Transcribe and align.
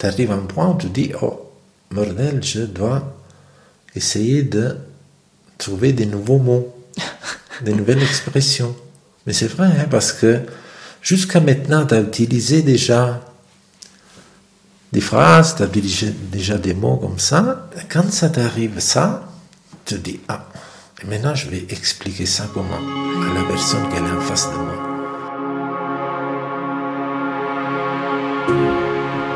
tu 0.00 0.06
arrives 0.06 0.32
à 0.32 0.34
un 0.34 0.46
point 0.46 0.70
où 0.70 0.78
tu 0.78 0.88
dis, 0.88 1.12
oh, 1.20 1.52
bordel, 1.90 2.42
je 2.42 2.62
dois 2.62 3.16
essayer 3.94 4.42
de 4.42 4.76
trouver 5.58 5.92
des 5.92 6.06
nouveaux 6.06 6.38
mots, 6.38 6.74
des 7.62 7.74
nouvelles 7.74 8.02
expressions. 8.02 8.74
Mais 9.26 9.34
c'est 9.34 9.48
vrai, 9.48 9.66
hein, 9.66 9.86
parce 9.90 10.12
que 10.12 10.40
jusqu'à 11.02 11.40
maintenant, 11.40 11.84
tu 11.84 11.94
as 11.94 12.00
utilisé 12.00 12.62
déjà 12.62 13.20
des 14.90 15.02
phrases, 15.02 15.54
tu 15.56 15.62
as 15.62 15.66
utilisé 15.66 16.14
déjà 16.32 16.56
des 16.56 16.72
mots 16.72 16.96
comme 16.96 17.18
ça. 17.18 17.68
Quand 17.90 18.10
ça 18.10 18.30
t'arrive 18.30 18.80
ça, 18.80 19.28
tu 19.84 19.96
te 19.96 20.00
dis, 20.00 20.20
ah, 20.28 20.48
maintenant 21.06 21.34
je 21.34 21.50
vais 21.50 21.66
expliquer 21.68 22.24
ça 22.24 22.48
comment 22.54 22.74
à 22.74 23.34
la 23.34 23.44
personne 23.44 23.86
qui 23.90 23.96
est 23.96 24.00
en 24.00 24.20
face 24.20 24.48
de 24.48 24.56
moi. 24.56 24.69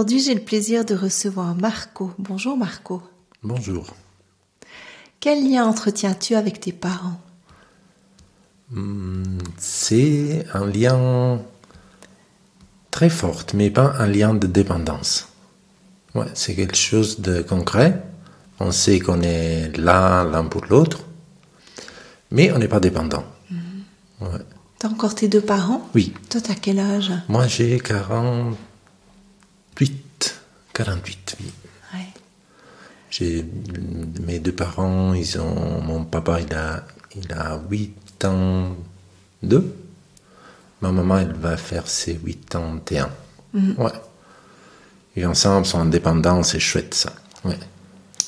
Aujourd'hui, 0.00 0.20
j'ai 0.20 0.32
le 0.32 0.40
plaisir 0.40 0.86
de 0.86 0.94
recevoir 0.94 1.54
Marco. 1.54 2.10
Bonjour 2.18 2.56
Marco. 2.56 3.02
Bonjour. 3.42 3.94
Quel 5.20 5.46
lien 5.46 5.66
entretiens-tu 5.66 6.36
avec 6.36 6.58
tes 6.58 6.72
parents? 6.72 7.20
Hmm, 8.70 9.36
C'est 9.58 10.46
un 10.54 10.64
lien 10.64 11.42
très 12.90 13.10
fort, 13.10 13.44
mais 13.52 13.68
pas 13.68 13.92
un 13.98 14.06
lien 14.06 14.32
de 14.32 14.46
dépendance. 14.46 15.28
Ouais, 16.14 16.28
c'est 16.32 16.54
quelque 16.54 16.78
chose 16.78 17.20
de 17.20 17.42
concret. 17.42 18.02
On 18.58 18.72
sait 18.72 19.00
qu'on 19.00 19.20
est 19.20 19.76
là 19.76 20.24
l'un 20.24 20.44
pour 20.46 20.64
l'autre, 20.64 21.00
mais 22.30 22.50
on 22.52 22.58
n'est 22.58 22.68
pas 22.68 22.80
dépendant. 22.80 23.24
Ouais. 24.22 24.28
T'as 24.78 24.88
encore 24.88 25.14
tes 25.14 25.28
deux 25.28 25.42
parents? 25.42 25.86
Oui, 25.94 26.14
Toi, 26.30 26.40
t'as 26.40 26.54
quel 26.54 26.78
âge? 26.78 27.12
Moi 27.28 27.46
j'ai 27.48 27.78
48. 29.80 30.40
48, 30.72 31.36
oui. 31.40 31.52
Ouais. 31.94 32.06
J'ai 33.10 33.46
mes 34.22 34.38
deux 34.38 34.52
parents, 34.52 35.14
ils 35.14 35.38
ont 35.40 35.80
mon 35.80 36.04
papa 36.04 36.40
il 36.40 36.54
a 36.54 36.84
il 37.16 37.32
a 37.32 37.60
8 37.68 38.24
ans 38.26 38.76
2. 39.42 39.76
Ma 40.82 40.92
maman 40.92 41.18
elle 41.18 41.32
va 41.32 41.56
faire 41.56 41.88
ses 41.88 42.14
81. 42.14 43.10
Ouais. 43.78 43.90
Et 45.16 45.26
ensemble 45.26 45.66
sont 45.66 45.80
indépendants, 45.80 46.42
c'est 46.42 46.60
chouette 46.60 46.94
ça. 46.94 47.12
Ouais. 47.44 47.58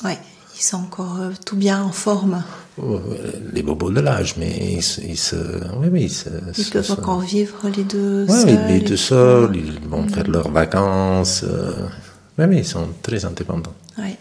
Ouais, 0.04 0.18
ils 0.56 0.62
sont 0.62 0.78
encore 0.78 1.20
euh, 1.20 1.30
tout 1.46 1.56
bien 1.56 1.82
en 1.82 1.92
forme. 1.92 2.42
Euh, 2.78 2.98
Les 3.52 3.62
bobos 3.62 3.90
de 3.90 4.00
l'âge, 4.00 4.36
mais 4.38 4.74
ils, 4.76 4.82
se- 4.82 5.00
ils 5.02 5.16
se 5.18 5.36
oui 5.76 5.88
oui, 5.92 6.02
ils 6.04 6.10
se, 6.10 6.28
Ils 6.56 6.70
peuvent 6.70 6.82
se- 6.84 6.92
encore 6.92 7.20
vivre 7.20 7.68
les 7.76 7.84
deux 7.84 8.24
Ouais, 8.24 8.32
seuls. 8.34 8.48
oui, 8.66 8.72
les 8.74 8.80
deux 8.80 8.96
seuls, 8.96 9.54
ils 9.56 9.78
vont 9.88 10.08
faire 10.08 10.26
leurs 10.26 10.50
vacances. 10.50 11.44
euh, 11.44 11.72
Oui, 12.38 12.46
oui, 12.48 12.58
ils 12.58 12.64
sont 12.64 12.88
très 13.02 13.24
indépendants. 13.26 13.74
Ouais. 13.98 14.16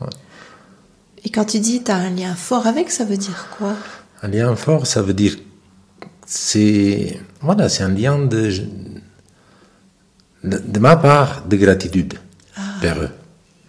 Ouais. 0.00 0.08
Et 1.24 1.30
quand 1.30 1.44
tu 1.44 1.60
dis 1.60 1.82
t'as 1.84 1.94
un 1.94 2.10
lien 2.10 2.34
fort 2.34 2.66
avec, 2.66 2.90
ça 2.90 3.04
veut 3.04 3.16
dire 3.16 3.46
quoi? 3.56 3.74
Un 4.22 4.28
lien 4.28 4.56
fort, 4.56 4.84
ça 4.88 5.00
veut 5.02 5.14
dire 5.14 5.36
c'est 6.26 7.20
voilà, 7.40 7.68
c'est 7.68 7.84
un 7.84 7.88
lien 7.90 8.18
de, 8.18 8.50
de 10.42 10.58
de 10.58 10.78
ma 10.80 10.96
part 10.96 11.44
de 11.46 11.56
gratitude 11.56 12.14
vers 12.80 13.00
eux. 13.00 13.10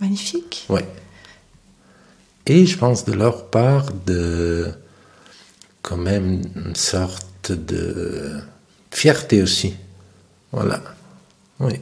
Magnifique. 0.02 0.66
Ouais. 0.70 0.86
Et 2.48 2.66
je 2.66 2.78
pense 2.78 3.06
de 3.06 3.14
leur 3.14 3.46
part 3.50 3.86
de 4.06 4.72
quand 5.82 5.98
même 5.98 6.42
une 6.56 6.76
sorte 6.76 7.52
de 7.52 8.34
fierté 8.92 9.42
aussi. 9.42 9.76
Voilà. 10.52 10.82
Oui. 11.60 11.74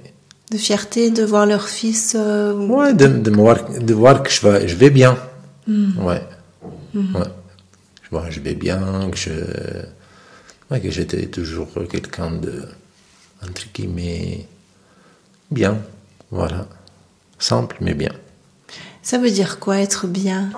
De 0.51 0.57
fierté 0.57 1.09
de 1.11 1.23
voir 1.23 1.45
leur 1.45 1.67
fils. 1.67 2.13
euh, 2.16 2.53
Ouais, 2.53 2.94
de, 2.94 3.07
de, 3.07 3.31
voir, 3.31 3.57
de 3.69 3.94
voir 3.94 4.22
que 4.23 4.29
je 4.29 4.47
vais, 4.47 4.67
je 4.67 4.75
vais 4.75 4.89
bien. 4.89 5.17
Ouais. 5.67 6.22
ouais. 6.93 7.29
Je 8.03 8.09
vois, 8.11 8.29
je 8.29 8.39
vais 8.39 8.55
bien, 8.55 9.09
que 9.11 9.17
je. 9.17 9.31
Ouais, 10.69 10.79
que 10.81 10.91
j'étais 10.91 11.28
toujours 11.28 11.69
quelqu'un 11.89 12.31
de. 12.31 12.63
entre 13.43 13.63
guillemets. 13.73 14.47
bien. 15.49 15.78
Voilà. 16.31 16.67
Simple, 17.39 17.78
mais 17.81 17.93
bien. 17.93 18.11
Ça 19.03 19.17
veut 19.17 19.31
dire 19.31 19.59
quoi 19.59 19.79
être 19.79 20.07
bien 20.07 20.50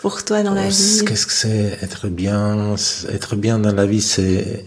pour 0.00 0.24
toi 0.24 0.42
dans 0.42 0.54
la 0.54 0.68
vie? 0.68 1.02
Qu'est-ce 1.06 1.26
que 1.26 1.32
c'est 1.32 1.78
être 1.82 2.08
bien? 2.08 2.74
Être 3.08 3.36
bien 3.36 3.58
dans 3.58 3.72
la 3.74 3.86
vie, 3.86 4.00
c'est 4.02 4.64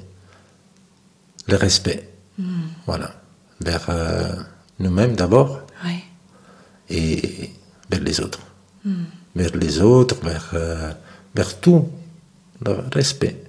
le 1.47 1.55
respect. 1.55 2.09
Voilà. 2.85 3.19
Vers 3.61 3.85
euh, 3.89 4.35
nous-mêmes 4.79 5.15
d'abord 5.15 5.61
Ouais. 5.83 6.03
et 6.89 7.51
vers 7.89 8.01
les 8.01 8.19
autres. 8.19 8.39
Vers 9.35 9.55
les 9.55 9.79
autres, 9.81 10.15
vers, 10.23 10.49
euh, 10.53 10.91
vers 11.35 11.59
tout. 11.59 11.89
Le 12.65 12.71
respect 12.91 13.43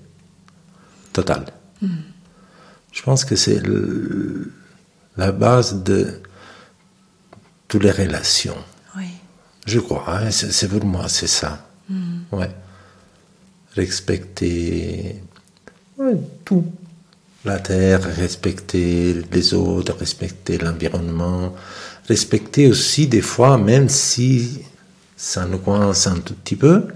total. 1.14 1.46
Je 2.92 3.02
pense 3.02 3.24
que 3.24 3.36
c'est 3.36 3.62
la 5.16 5.32
base 5.32 5.82
de 5.82 6.20
toutes 7.68 7.84
les 7.84 7.90
relations. 7.90 8.56
Je 9.68 9.80
crois, 9.80 10.04
hein, 10.08 10.30
c'est 10.30 10.66
pour 10.66 10.82
moi, 10.86 11.10
c'est 11.10 11.26
ça. 11.26 11.68
Ouais. 12.32 12.50
Respecter 13.74 15.20
ouais, 15.98 16.16
tout. 16.42 16.64
La 17.44 17.58
terre, 17.58 18.02
respecter 18.02 19.22
les 19.30 19.52
autres, 19.52 19.94
respecter 19.98 20.56
l'environnement, 20.56 21.54
respecter 22.08 22.66
aussi 22.68 23.08
des 23.08 23.20
fois, 23.20 23.58
même 23.58 23.90
si 23.90 24.62
ça 25.14 25.44
nous 25.44 25.58
coince 25.58 26.06
un 26.06 26.20
tout 26.20 26.34
petit 26.34 26.56
peu, 26.56 26.86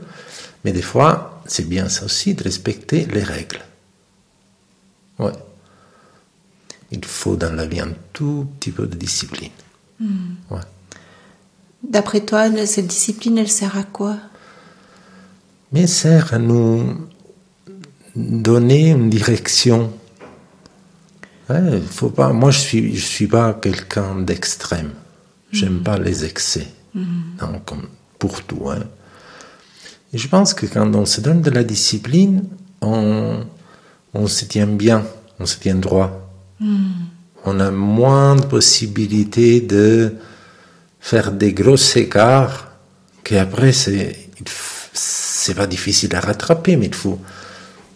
mais 0.65 0.72
des 0.72 0.81
fois, 0.81 1.43
c'est 1.44 1.69
bien 1.69 1.91
ça 1.91 2.06
aussi 2.06 2.34
de 2.34 2.43
respecter 2.43 3.05
les 3.05 3.22
règles. 3.22 3.61
Ouais. 5.19 5.32
Il 6.91 7.05
faut 7.05 7.37
dans 7.37 7.53
la 7.53 7.66
vie 7.66 7.81
un 7.81 7.93
tout 8.15 8.49
petit 8.59 8.71
peu 8.71 8.87
de 8.87 8.97
discipline. 8.97 9.53
Ouais. 10.50 10.66
D'après 11.82 12.20
toi, 12.20 12.48
cette 12.66 12.87
discipline, 12.87 13.38
elle 13.38 13.48
sert 13.50 13.76
à 13.76 13.82
quoi? 13.82 14.16
Mais 15.72 15.87
sert 15.87 16.32
à 16.34 16.38
nous 16.38 16.84
donner 18.15 18.91
une 18.91 19.10
direction. 19.10 19.93
Ouais, 21.50 21.81
faut 21.81 22.10
pas, 22.10 22.32
moi, 22.32 22.50
je 22.50 22.59
suis, 22.60 22.94
je 22.97 23.04
suis 23.04 23.26
pas 23.26 23.54
quelqu'un 23.54 24.16
d'extrême. 24.20 24.91
J'aime 25.50 25.82
pas 25.82 25.98
les 25.98 26.25
excès, 26.25 26.66
Non, 26.94 27.60
comme 27.66 27.87
pour 28.19 28.43
tout. 28.43 28.70
hein. 28.70 28.84
Et 30.14 30.19
je 30.19 30.28
pense 30.28 30.54
que 30.54 30.64
quand 30.66 30.94
on 30.94 31.04
se 31.04 31.20
donne 31.20 31.43
de 31.43 31.50
la 31.50 31.64
discipline, 31.64 32.44
on, 32.81 33.41
on 34.14 34.26
se 34.26 34.44
tient 34.47 34.66
bien, 34.66 35.04
on 35.41 35.47
se 35.47 35.59
tient 35.59 35.75
droit. 35.75 36.31
On 37.44 37.59
a 37.60 37.70
moins 37.70 38.37
de 38.37 38.44
possibilités 38.47 39.60
de 39.60 40.14
faire 41.10 41.32
des 41.32 41.52
gros 41.52 41.76
écarts 42.04 42.56
qu'après 43.25 43.72
c'est 43.72 44.16
il 44.40 44.44
f- 44.46 44.88
c'est 44.94 45.54
pas 45.54 45.66
difficile 45.66 46.14
à 46.16 46.20
rattraper 46.20 46.76
mais 46.76 46.87
il 46.87 46.94
faut 46.94 47.19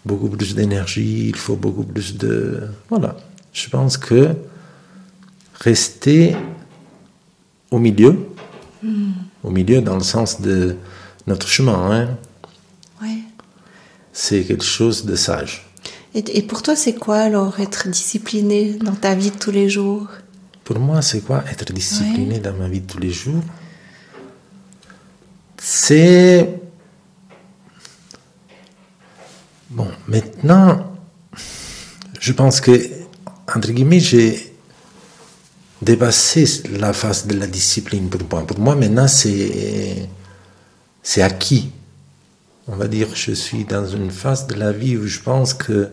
beaucoup 0.05 0.29
plus 0.29 0.53
d'énergie 0.55 1.29
il 1.29 1.35
faut 1.45 1.55
beaucoup 1.65 1.83
plus 1.83 2.15
de 2.17 2.67
voilà. 2.89 3.11
Je 3.53 3.67
pense 3.69 3.97
que 3.97 4.29
rester 5.59 6.35
au 7.71 7.79
milieu 7.79 8.13
au 9.43 9.49
milieu 9.49 9.81
dans 9.81 9.95
le 9.97 10.03
sens 10.03 10.39
de 10.41 10.75
notre 11.25 11.47
chemin 11.47 11.79
hein, 11.91 12.17
Ouais. 13.01 13.19
c'est 14.13 14.43
quelque 14.43 14.63
chose 14.63 15.05
de 15.05 15.15
sage. 15.15 15.65
Et, 16.15 16.23
et 16.37 16.41
pour 16.41 16.61
toi, 16.63 16.75
c'est 16.75 16.93
quoi 16.95 17.17
alors 17.19 17.59
être 17.59 17.87
discipliné 17.89 18.73
dans 18.87 18.95
ta 18.95 19.13
vie 19.13 19.29
de 19.31 19.37
tous 19.37 19.51
les 19.51 19.69
jours? 19.69 20.07
Pour 20.67 20.79
moi, 20.79 21.01
c'est 21.01 21.21
quoi 21.21 21.45
être 21.49 21.71
discipliné 21.71 22.39
dans 22.39 22.53
ma 22.53 22.67
vie 22.67 22.81
de 22.81 22.87
tous 22.87 22.99
les 22.99 23.09
jours? 23.09 23.41
C'est... 25.57 26.59
Bon, 29.69 29.87
maintenant, 30.09 30.93
je 32.19 32.33
pense 32.33 32.59
que, 32.59 32.73
entre 33.55 33.71
guillemets, 33.71 34.01
j'ai 34.01 34.53
dépassé 35.81 36.43
la 36.77 36.91
phase 36.91 37.27
de 37.27 37.35
la 37.39 37.47
discipline 37.47 38.09
pour 38.09 38.23
moi. 38.29 38.45
Pour 38.45 38.59
moi, 38.59 38.75
maintenant, 38.75 39.07
c'est, 39.07 40.09
c'est 41.01 41.21
acquis. 41.21 41.71
On 42.67 42.75
va 42.75 42.89
dire, 42.89 43.07
je 43.15 43.31
suis 43.31 43.63
dans 43.63 43.87
une 43.87 44.11
phase 44.11 44.47
de 44.47 44.55
la 44.55 44.73
vie 44.73 44.97
où 44.97 45.07
je 45.07 45.21
pense 45.21 45.53
que 45.53 45.91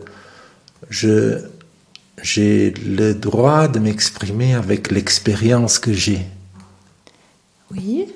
je, 0.89 1.45
j'ai 2.21 2.71
le 2.71 3.13
droit 3.13 3.67
de 3.67 3.79
m'exprimer 3.79 4.53
avec 4.55 4.91
l'expérience 4.91 5.79
que 5.79 5.93
j'ai. 5.93 6.25
Oui. 7.71 8.07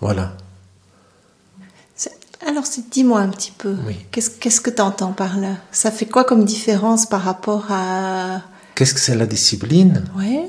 Voilà. 0.00 0.36
Alors, 2.46 2.64
dis-moi 2.92 3.20
un 3.20 3.28
petit 3.28 3.50
peu, 3.50 3.74
qu'est-ce, 4.12 4.30
qu'est-ce 4.30 4.60
que 4.60 4.70
tu 4.70 4.80
entends 4.80 5.12
par 5.12 5.38
là? 5.38 5.56
Ça 5.72 5.90
fait 5.90 6.06
quoi 6.06 6.24
comme 6.24 6.44
différence 6.44 7.04
par 7.04 7.22
rapport 7.22 7.66
à... 7.70 8.42
Qu'est-ce 8.76 8.94
que 8.94 9.00
c'est 9.00 9.16
la 9.16 9.26
discipline? 9.26 10.04
Oui. 10.16 10.42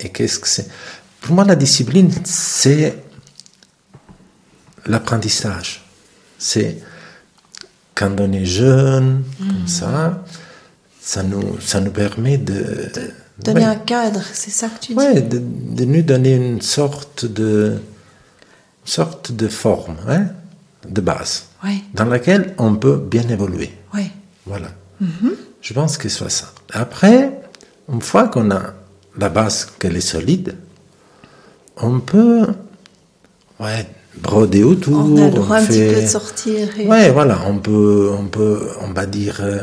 Et 0.00 0.10
qu'est-ce 0.10 0.40
que 0.40 0.48
c'est? 0.48 0.68
Pour 1.20 1.34
moi, 1.34 1.44
la 1.44 1.54
discipline, 1.54 2.10
c'est 2.24 3.02
l'apprentissage. 4.84 5.84
C'est 6.38 6.82
quand 7.94 8.18
on 8.20 8.32
est 8.32 8.44
jeune, 8.44 9.24
comme 9.38 9.62
mm. 9.62 9.68
ça, 9.68 10.24
ça 11.08 11.22
nous, 11.22 11.58
ça 11.58 11.80
nous 11.80 11.90
permet 11.90 12.36
de... 12.36 12.90
donner 13.42 13.64
un 13.64 13.76
cadre, 13.76 14.20
c'est 14.34 14.50
ça 14.50 14.68
que 14.68 14.78
tu 14.78 14.92
dis 14.92 14.98
Oui, 14.98 15.22
de, 15.22 15.38
de, 15.38 15.84
nous 15.86 16.02
donner 16.02 16.34
une 16.34 16.60
sorte 16.60 17.24
de, 17.24 17.78
sorte 18.84 19.32
de 19.32 19.48
forme, 19.48 19.96
hein, 20.06 20.26
de 20.86 21.00
base, 21.00 21.46
dans 21.94 22.04
laquelle 22.04 22.54
on 22.58 22.74
peut 22.74 22.98
bien 22.98 23.26
évoluer. 23.30 23.70
Oui. 23.94 24.10
Voilà. 24.44 24.68
Mm-hmm. 25.02 25.32
Je 25.62 25.72
pense 25.72 25.96
que 25.96 26.10
c'est 26.10 26.28
ça. 26.28 26.52
Après, 26.74 27.40
une 27.90 28.02
fois 28.02 28.28
qu'on 28.28 28.50
a 28.50 28.74
la 29.16 29.30
base 29.30 29.66
qu'elle 29.78 29.96
est 29.96 30.02
solide, 30.02 30.56
on 31.78 32.00
peut 32.00 32.48
ouais, 33.60 33.86
broder 34.18 34.62
autour. 34.62 35.06
On 35.06 35.16
a 35.16 35.24
le 35.24 35.30
droit 35.30 35.56
un 35.56 35.64
petit 35.64 35.88
peu 35.88 36.02
de 36.02 36.06
sortir. 36.06 36.68
Ouais, 36.84 37.08
voilà, 37.08 37.40
on 37.46 37.56
peut, 37.56 38.10
on 38.12 38.26
peut, 38.26 38.68
on 38.82 38.92
va 38.92 39.06
dire, 39.06 39.38
euh, 39.40 39.62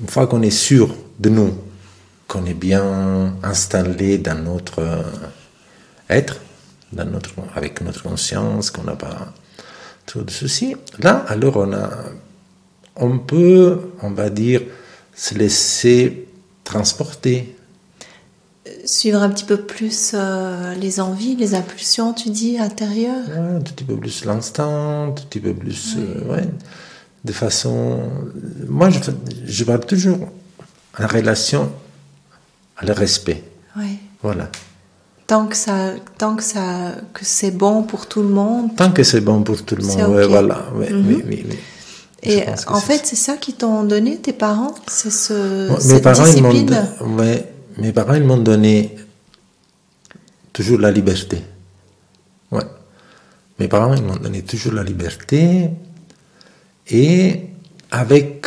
une 0.00 0.08
fois 0.08 0.26
qu'on 0.26 0.42
est 0.42 0.50
sûr 0.50 0.94
de 1.18 1.28
nous, 1.28 1.54
qu'on 2.26 2.46
est 2.46 2.54
bien 2.54 3.34
installé 3.42 4.18
dans 4.18 4.42
notre 4.42 4.78
euh, 4.80 5.02
être, 6.08 6.40
dans 6.92 7.04
notre, 7.04 7.30
avec 7.54 7.80
notre 7.82 8.02
conscience, 8.02 8.70
qu'on 8.70 8.84
n'a 8.84 8.96
pas 8.96 9.32
tout 10.06 10.22
de 10.22 10.30
soucis, 10.30 10.74
là, 10.98 11.24
alors 11.28 11.56
on 11.56 11.72
a, 11.72 11.90
on 12.96 13.18
peut, 13.18 13.92
on 14.02 14.10
va 14.10 14.30
dire, 14.30 14.62
se 15.14 15.34
laisser 15.34 16.28
transporter. 16.64 17.56
Suivre 18.84 19.22
un 19.22 19.28
petit 19.30 19.44
peu 19.44 19.58
plus 19.58 20.12
euh, 20.14 20.74
les 20.74 21.00
envies, 21.00 21.36
les 21.36 21.54
impulsions, 21.54 22.12
tu 22.12 22.30
dis, 22.30 22.58
intérieures? 22.58 23.26
Ouais, 23.28 23.56
Un 23.56 23.60
petit 23.60 23.84
peu 23.84 23.96
plus 23.96 24.24
l'instant, 24.24 25.08
un 25.08 25.10
petit 25.10 25.40
peu 25.40 25.52
plus. 25.52 25.96
Euh, 25.96 26.32
ouais, 26.32 26.48
de 27.24 27.32
façon. 27.32 28.00
Moi, 28.68 28.90
je, 28.90 28.98
je 29.46 29.64
parle 29.64 29.84
toujours 29.86 30.28
en 30.98 31.06
relation 31.06 31.70
à 32.76 32.84
le 32.86 32.92
respect. 32.92 33.42
Oui. 33.76 33.98
Voilà. 34.22 34.50
Tant 35.26 35.46
que 35.46 35.56
ça, 35.56 35.92
tant 36.18 36.34
que 36.34 36.42
ça, 36.42 36.92
que 37.14 37.24
c'est 37.24 37.52
bon 37.52 37.84
pour 37.84 38.06
tout 38.06 38.22
le 38.22 38.28
monde. 38.28 38.74
Tant 38.76 38.90
que 38.90 39.04
c'est 39.04 39.20
bon 39.20 39.42
pour 39.42 39.64
tout 39.64 39.76
le 39.76 39.84
monde, 39.84 40.10
ouais, 40.10 40.26
voilà. 40.26 40.66
oui, 40.74 40.86
oui, 40.90 41.24
oui. 41.28 41.58
Et 42.22 42.44
en 42.66 42.80
fait, 42.80 43.02
c'est 43.06 43.16
ça 43.16 43.36
qu'ils 43.36 43.54
t'ont 43.54 43.84
donné, 43.84 44.18
tes 44.18 44.32
parents? 44.32 44.74
C'est 44.88 45.10
ce, 45.10 45.70
mes 45.70 45.80
cette 45.80 46.02
parents, 46.02 46.24
discipline? 46.24 46.86
ils 47.00 47.06
ouais, 47.06 47.52
Mes 47.78 47.92
parents, 47.92 48.14
ils 48.14 48.24
m'ont 48.24 48.36
donné 48.36 48.96
toujours 50.52 50.80
la 50.80 50.90
liberté. 50.90 51.42
Ouais. 52.50 52.64
Mes 53.58 53.68
parents, 53.68 53.94
ils 53.94 54.02
m'ont 54.02 54.16
donné 54.16 54.42
toujours 54.42 54.74
la 54.74 54.82
liberté 54.82 55.70
et 56.90 57.40
avec 57.90 58.46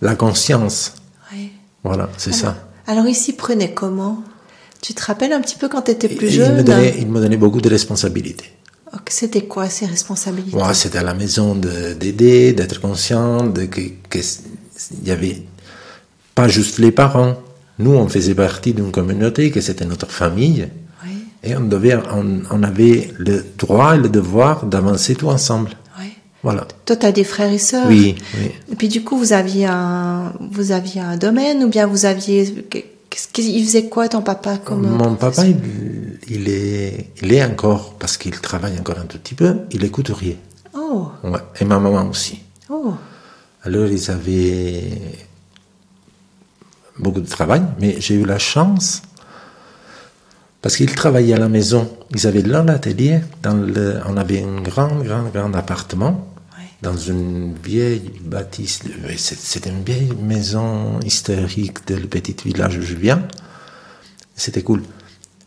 la 0.00 0.14
conscience. 0.14 0.94
Oui. 1.32 1.52
Voilà, 1.84 2.08
c'est 2.16 2.32
ça. 2.32 2.68
Alors 2.86 3.06
ici, 3.06 3.32
prenez 3.32 3.74
comment? 3.74 4.22
Tu 4.80 4.94
te 4.94 5.04
rappelles 5.04 5.32
un 5.32 5.40
petit 5.40 5.56
peu 5.56 5.68
quand 5.68 5.82
tu 5.82 5.90
étais 5.90 6.08
plus 6.08 6.30
jeune 6.30 6.52
Il 6.52 6.56
me 6.58 6.62
donnait, 6.62 6.94
il 6.98 7.08
me 7.08 7.20
donnait 7.20 7.36
beaucoup 7.36 7.60
de 7.60 7.68
responsabilités. 7.68 8.52
C'était 9.10 9.44
quoi 9.44 9.68
ces 9.68 9.86
responsabilités? 9.86 10.58
C'était 10.74 10.98
à 10.98 11.02
la 11.02 11.14
maison 11.14 11.54
d'aider, 11.54 12.52
d'être 12.52 12.80
conscient 12.80 13.46
de 13.46 13.64
que 13.64 13.80
qu'il 13.80 15.04
y 15.04 15.10
avait 15.10 15.42
pas 16.34 16.48
juste 16.48 16.78
les 16.78 16.92
parents. 16.92 17.36
Nous, 17.78 17.92
on 17.92 18.08
faisait 18.08 18.34
partie 18.34 18.74
d'une 18.74 18.90
communauté, 18.90 19.50
que 19.50 19.60
c'était 19.60 19.84
notre 19.84 20.10
famille. 20.10 20.68
Oui. 21.04 21.24
Et 21.42 21.56
on, 21.56 21.60
devait, 21.60 21.96
on, 21.96 22.42
on, 22.50 22.62
avait 22.62 23.12
le 23.18 23.44
droit 23.56 23.94
et 23.94 23.98
le 23.98 24.08
devoir 24.08 24.66
d'avancer 24.66 25.14
tout 25.14 25.28
ensemble. 25.28 25.70
Voilà. 26.42 26.66
Toi, 26.84 26.96
tu 26.96 27.06
as 27.06 27.12
des 27.12 27.24
frères 27.24 27.52
et 27.52 27.58
sœurs 27.58 27.86
Oui, 27.88 28.14
oui. 28.38 28.50
Et 28.70 28.76
puis 28.76 28.88
du 28.88 29.02
coup, 29.02 29.18
vous 29.18 29.32
aviez 29.32 29.66
un, 29.66 30.32
vous 30.52 30.70
aviez 30.70 31.00
un 31.00 31.16
domaine 31.16 31.64
ou 31.64 31.68
bien 31.68 31.86
vous 31.86 32.04
aviez 32.04 32.66
il 33.36 33.64
faisait 33.64 33.88
quoi 33.88 34.08
ton 34.08 34.22
papa 34.22 34.58
comme 34.58 34.86
Mon 34.86 35.14
papa, 35.14 35.44
il, 35.46 35.56
il, 36.28 36.48
est, 36.48 37.10
il 37.22 37.32
est 37.32 37.44
encore, 37.44 37.94
parce 37.94 38.16
qu'il 38.16 38.38
travaille 38.40 38.78
encore 38.78 38.98
un 38.98 39.06
tout 39.06 39.18
petit 39.18 39.34
peu, 39.34 39.56
il 39.72 39.84
est 39.84 39.90
couturier. 39.90 40.38
Oh. 40.74 41.08
Ouais, 41.24 41.40
et 41.60 41.64
ma 41.64 41.78
maman 41.78 42.08
aussi. 42.08 42.40
Oh. 42.68 42.94
Alors 43.64 43.88
ils 43.88 44.10
avaient 44.10 44.90
beaucoup 46.98 47.20
de 47.20 47.28
travail, 47.28 47.62
mais 47.80 48.00
j'ai 48.00 48.14
eu 48.14 48.24
la 48.24 48.38
chance, 48.38 49.02
parce 50.68 50.76
qu'ils 50.76 50.94
travaillaient 50.94 51.32
à 51.32 51.38
la 51.38 51.48
maison, 51.48 51.90
ils 52.10 52.26
avaient 52.26 52.42
leur 52.42 52.68
atelier, 52.68 53.20
dans 53.42 53.54
le, 53.54 54.00
on 54.04 54.18
avait 54.18 54.42
un 54.42 54.60
grand, 54.60 55.02
grand, 55.02 55.22
grand 55.30 55.54
appartement, 55.54 56.28
dans 56.82 56.94
une 56.94 57.54
vieille 57.54 58.12
bâtisse. 58.20 58.80
C'était 59.16 59.70
une 59.70 59.82
vieille 59.82 60.12
maison 60.20 61.00
historique 61.00 61.86
de 61.86 61.94
le 61.94 62.06
petit 62.06 62.36
village 62.44 62.76
où 62.76 62.82
je 62.82 62.96
viens. 62.96 63.22
C'était 64.36 64.60
cool. 64.60 64.82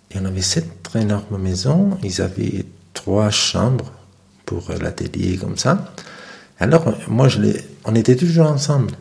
Et 0.09 0.17
on 0.19 0.25
avait 0.25 0.41
cette 0.41 0.89
énorme 0.95 1.37
maison. 1.37 1.99
Ils 2.03 2.19
avaient 2.19 2.65
trois 2.95 3.29
chambres 3.29 3.93
pour 4.43 4.71
l'atelier 4.81 5.37
comme 5.37 5.55
ça. 5.55 5.93
Alors, 6.59 6.95
moi, 7.07 7.27
je 7.27 7.41
on 7.85 7.93
était 7.93 8.15
toujours 8.15 8.47
ensemble. 8.47 8.93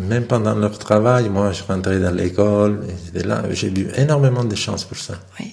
Même 0.00 0.24
pendant 0.26 0.54
leur 0.54 0.78
travail, 0.78 1.28
moi, 1.28 1.52
je 1.52 1.62
rentrais 1.62 2.00
dans 2.00 2.14
l'école. 2.14 2.86
là. 3.14 3.42
J'ai 3.50 3.68
eu 3.68 3.90
énormément 3.96 4.44
de 4.44 4.54
chance 4.54 4.82
pour 4.84 4.96
ça. 4.96 5.14
Oui. 5.38 5.52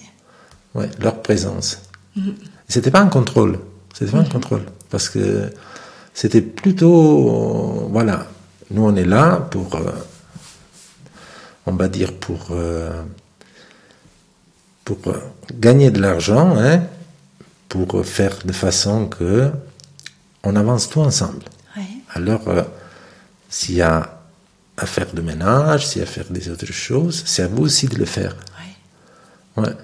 Ouais, 0.74 0.88
leur 1.00 1.20
présence. 1.20 1.82
Mhm. 2.16 2.34
C'était 2.66 2.90
pas 2.90 3.00
un 3.00 3.08
contrôle. 3.08 3.58
C'était 3.92 4.10
pas 4.10 4.18
un 4.18 4.22
mhm. 4.22 4.30
contrôle. 4.30 4.62
Parce 4.88 5.10
que 5.10 5.52
c'était 6.14 6.40
plutôt, 6.40 7.88
voilà, 7.90 8.26
nous 8.70 8.84
on 8.84 8.96
est 8.96 9.04
là 9.04 9.36
pour, 9.50 9.74
euh, 9.74 9.92
on 11.66 11.72
va 11.72 11.88
dire 11.88 12.14
pour, 12.14 12.48
euh, 12.52 13.02
pour 14.84 14.96
gagner 15.52 15.90
de 15.90 16.00
l'argent, 16.00 16.56
hein, 16.56 16.84
pour 17.68 18.02
faire 18.06 18.38
de 18.46 18.52
façon 18.52 19.08
que 19.08 19.50
on 20.42 20.56
avance 20.56 20.88
tout 20.88 21.00
ensemble. 21.00 21.44
Alors, 22.14 22.48
euh, 22.48 22.62
s'il 23.50 23.74
y 23.74 23.82
a 23.82 24.17
à 24.78 24.86
faire 24.86 25.12
de 25.12 25.20
ménage, 25.20 25.96
a 25.98 26.02
à 26.02 26.06
faire 26.06 26.26
des 26.30 26.48
autres 26.48 26.72
choses, 26.72 27.22
c'est 27.26 27.42
à 27.42 27.48
vous 27.48 27.64
aussi 27.64 27.86
de 27.88 27.96
le 27.96 28.04
faire. 28.04 28.36
Ouais. 29.56 29.74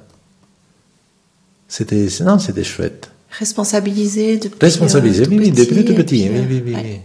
C'était, 1.67 2.07
non, 2.21 2.39
c'était 2.39 2.63
chouette. 2.63 3.11
Responsabilisé 3.31 4.39
depuis 4.39 4.59
Responsabilisé, 4.61 5.27
oui, 5.29 5.51
depuis 5.51 5.85
tout 5.85 5.95
petit. 5.95 6.29
oui, 6.31 6.47
oui, 6.49 6.63
oui. 6.65 7.01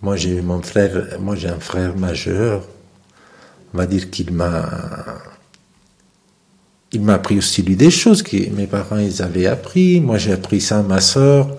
Moi, 0.00 0.16
j'ai 0.16 0.40
mon 0.40 0.62
frère, 0.62 1.18
moi 1.20 1.36
j'ai 1.36 1.48
un 1.48 1.60
frère 1.60 1.96
majeur. 1.96 2.66
On 3.72 3.78
va 3.78 3.86
dire 3.86 4.10
qu'il 4.10 4.32
m'a, 4.32 4.68
il 6.92 7.02
m'a 7.02 7.14
appris 7.14 7.38
aussi 7.38 7.62
lui 7.62 7.76
des 7.76 7.90
choses 7.90 8.22
que 8.22 8.50
mes 8.50 8.66
parents 8.66 8.98
ils 8.98 9.22
avaient 9.22 9.46
appris. 9.46 10.00
Moi, 10.00 10.18
j'ai 10.18 10.32
appris 10.32 10.60
ça 10.60 10.78
à 10.78 10.82
ma 10.82 11.00
soeur. 11.00 11.56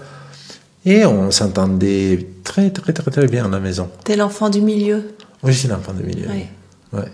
Et 0.85 1.05
on 1.05 1.31
s'entendait 1.31 2.27
très, 2.43 2.69
très, 2.71 2.91
très, 2.91 3.09
très 3.09 3.27
bien 3.27 3.45
à 3.45 3.47
la 3.47 3.59
maison. 3.59 3.89
T'es 4.03 4.15
l'enfant 4.15 4.49
du 4.49 4.61
milieu. 4.61 5.15
Oui, 5.41 5.53
suis 5.53 5.67
l'enfant 5.67 5.93
du 5.93 6.03
milieu. 6.03 6.27
Oui. 6.29 6.45
Ouais. 6.91 7.11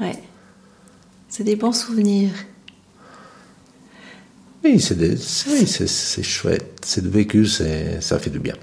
ouais. 0.00 0.18
C'est 1.28 1.44
des 1.44 1.56
bons 1.56 1.72
souvenirs. 1.72 2.32
Oui, 4.64 4.80
c'est 4.80 6.22
chouette. 6.22 6.80
C'est 6.84 7.04
vécu, 7.04 7.46
ça 7.46 8.18
fait 8.18 8.30
du 8.30 8.38
bien. 8.38 8.54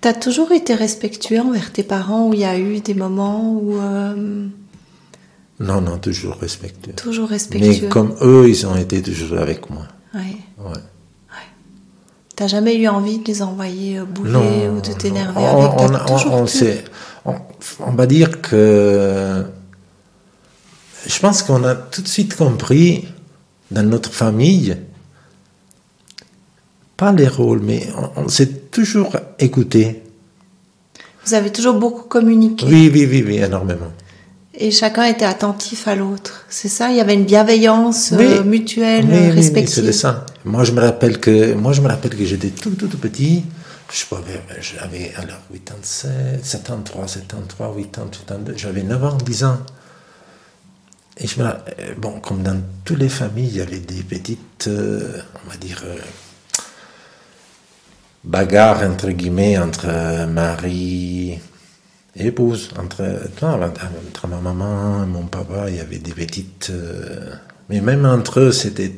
Tu 0.00 0.08
as 0.08 0.14
toujours 0.14 0.52
été 0.52 0.74
respectueux 0.74 1.40
envers 1.40 1.72
tes 1.72 1.82
parents 1.82 2.28
ou 2.28 2.34
il 2.34 2.40
y 2.40 2.44
a 2.44 2.58
eu 2.58 2.80
des 2.80 2.94
moments 2.94 3.52
où... 3.52 3.78
Euh, 3.78 4.46
non, 5.60 5.80
non, 5.80 5.98
toujours 5.98 6.36
respectueux. 6.36 6.94
Toujours 6.94 7.28
respectueux. 7.28 7.82
Mais 7.82 7.88
comme 7.88 8.14
eux, 8.22 8.48
ils 8.48 8.66
ont 8.66 8.76
été 8.76 9.02
toujours 9.02 9.38
avec 9.38 9.70
moi. 9.70 9.86
T'as 12.36 12.48
jamais 12.48 12.76
eu 12.76 12.88
envie 12.88 13.18
de 13.18 13.24
les 13.26 13.42
envoyer 13.42 14.00
bouler 14.00 14.68
ou 14.68 14.80
de 14.80 14.92
t'énerver 14.92 15.44
avec? 15.44 15.80
On, 15.80 15.94
on, 15.94 16.46
on, 17.26 17.36
on, 17.80 17.92
va 17.92 18.06
dire 18.06 18.40
que 18.40 19.44
je 21.06 21.18
pense 21.20 21.42
qu'on 21.42 21.62
a 21.64 21.74
tout 21.74 22.02
de 22.02 22.08
suite 22.08 22.36
compris 22.36 23.06
dans 23.70 23.82
notre 23.82 24.12
famille, 24.12 24.76
pas 26.96 27.12
les 27.12 27.28
rôles, 27.28 27.60
mais 27.60 27.88
on, 28.16 28.28
s'est 28.28 28.50
toujours 28.70 29.16
écouté. 29.38 30.02
Vous 31.24 31.34
avez 31.34 31.50
toujours 31.50 31.74
beaucoup 31.74 32.08
communiqué. 32.08 32.66
Oui, 32.66 32.90
oui, 32.92 33.06
oui, 33.10 33.24
oui, 33.26 33.36
énormément. 33.38 33.92
Et 34.56 34.70
chacun 34.70 35.04
était 35.04 35.24
attentif 35.24 35.88
à 35.88 35.96
l'autre. 35.96 36.44
C'est 36.48 36.68
ça 36.68 36.90
Il 36.90 36.96
y 36.96 37.00
avait 37.00 37.14
une 37.14 37.24
bienveillance 37.24 38.12
euh, 38.12 38.44
mutuelle, 38.44 39.06
oui, 39.10 39.30
respective. 39.30 39.82
Oui, 39.84 39.92
c'est 39.92 39.98
ça. 39.98 40.26
Moi, 40.44 40.62
je 40.64 40.72
me 40.72 40.80
rappelle 40.80 41.18
que, 41.18 41.54
moi, 41.54 41.72
je 41.72 41.80
me 41.80 41.88
rappelle 41.88 42.16
que 42.16 42.24
j'étais 42.24 42.50
tout, 42.50 42.70
tout, 42.70 42.86
tout 42.86 42.98
petit. 42.98 43.44
Je 43.92 44.04
j'avais 44.60 45.12
alors 45.16 45.38
87, 45.52 46.44
73, 46.44 47.10
73, 47.10 47.86
80, 47.92 48.08
82, 48.10 48.54
j'avais 48.56 48.82
9 48.82 49.04
ans, 49.04 49.18
10 49.24 49.44
ans. 49.44 49.58
Et 51.18 51.26
je 51.26 51.40
me, 51.40 51.46
euh, 51.46 51.94
bon, 51.98 52.18
comme 52.20 52.42
dans 52.42 52.60
toutes 52.84 52.98
les 52.98 53.08
familles, 53.08 53.48
il 53.48 53.56
y 53.56 53.60
avait 53.60 53.78
des 53.78 54.02
petites, 54.02 54.66
euh, 54.66 55.20
on 55.44 55.50
va 55.50 55.56
dire, 55.56 55.82
euh, 55.84 55.96
bagarres 58.24 58.82
entre 58.82 59.10
guillemets 59.10 59.58
entre 59.58 60.26
mari 60.26 61.38
épouse, 62.16 62.70
entre, 62.78 63.02
entre 63.36 64.26
ma 64.28 64.40
maman 64.40 65.04
et 65.04 65.06
mon 65.06 65.26
papa, 65.26 65.68
il 65.68 65.76
y 65.76 65.80
avait 65.80 65.98
des 65.98 66.12
petites, 66.12 66.72
mais 67.68 67.80
même 67.80 68.04
entre 68.06 68.40
eux, 68.40 68.52
c'était, 68.52 68.94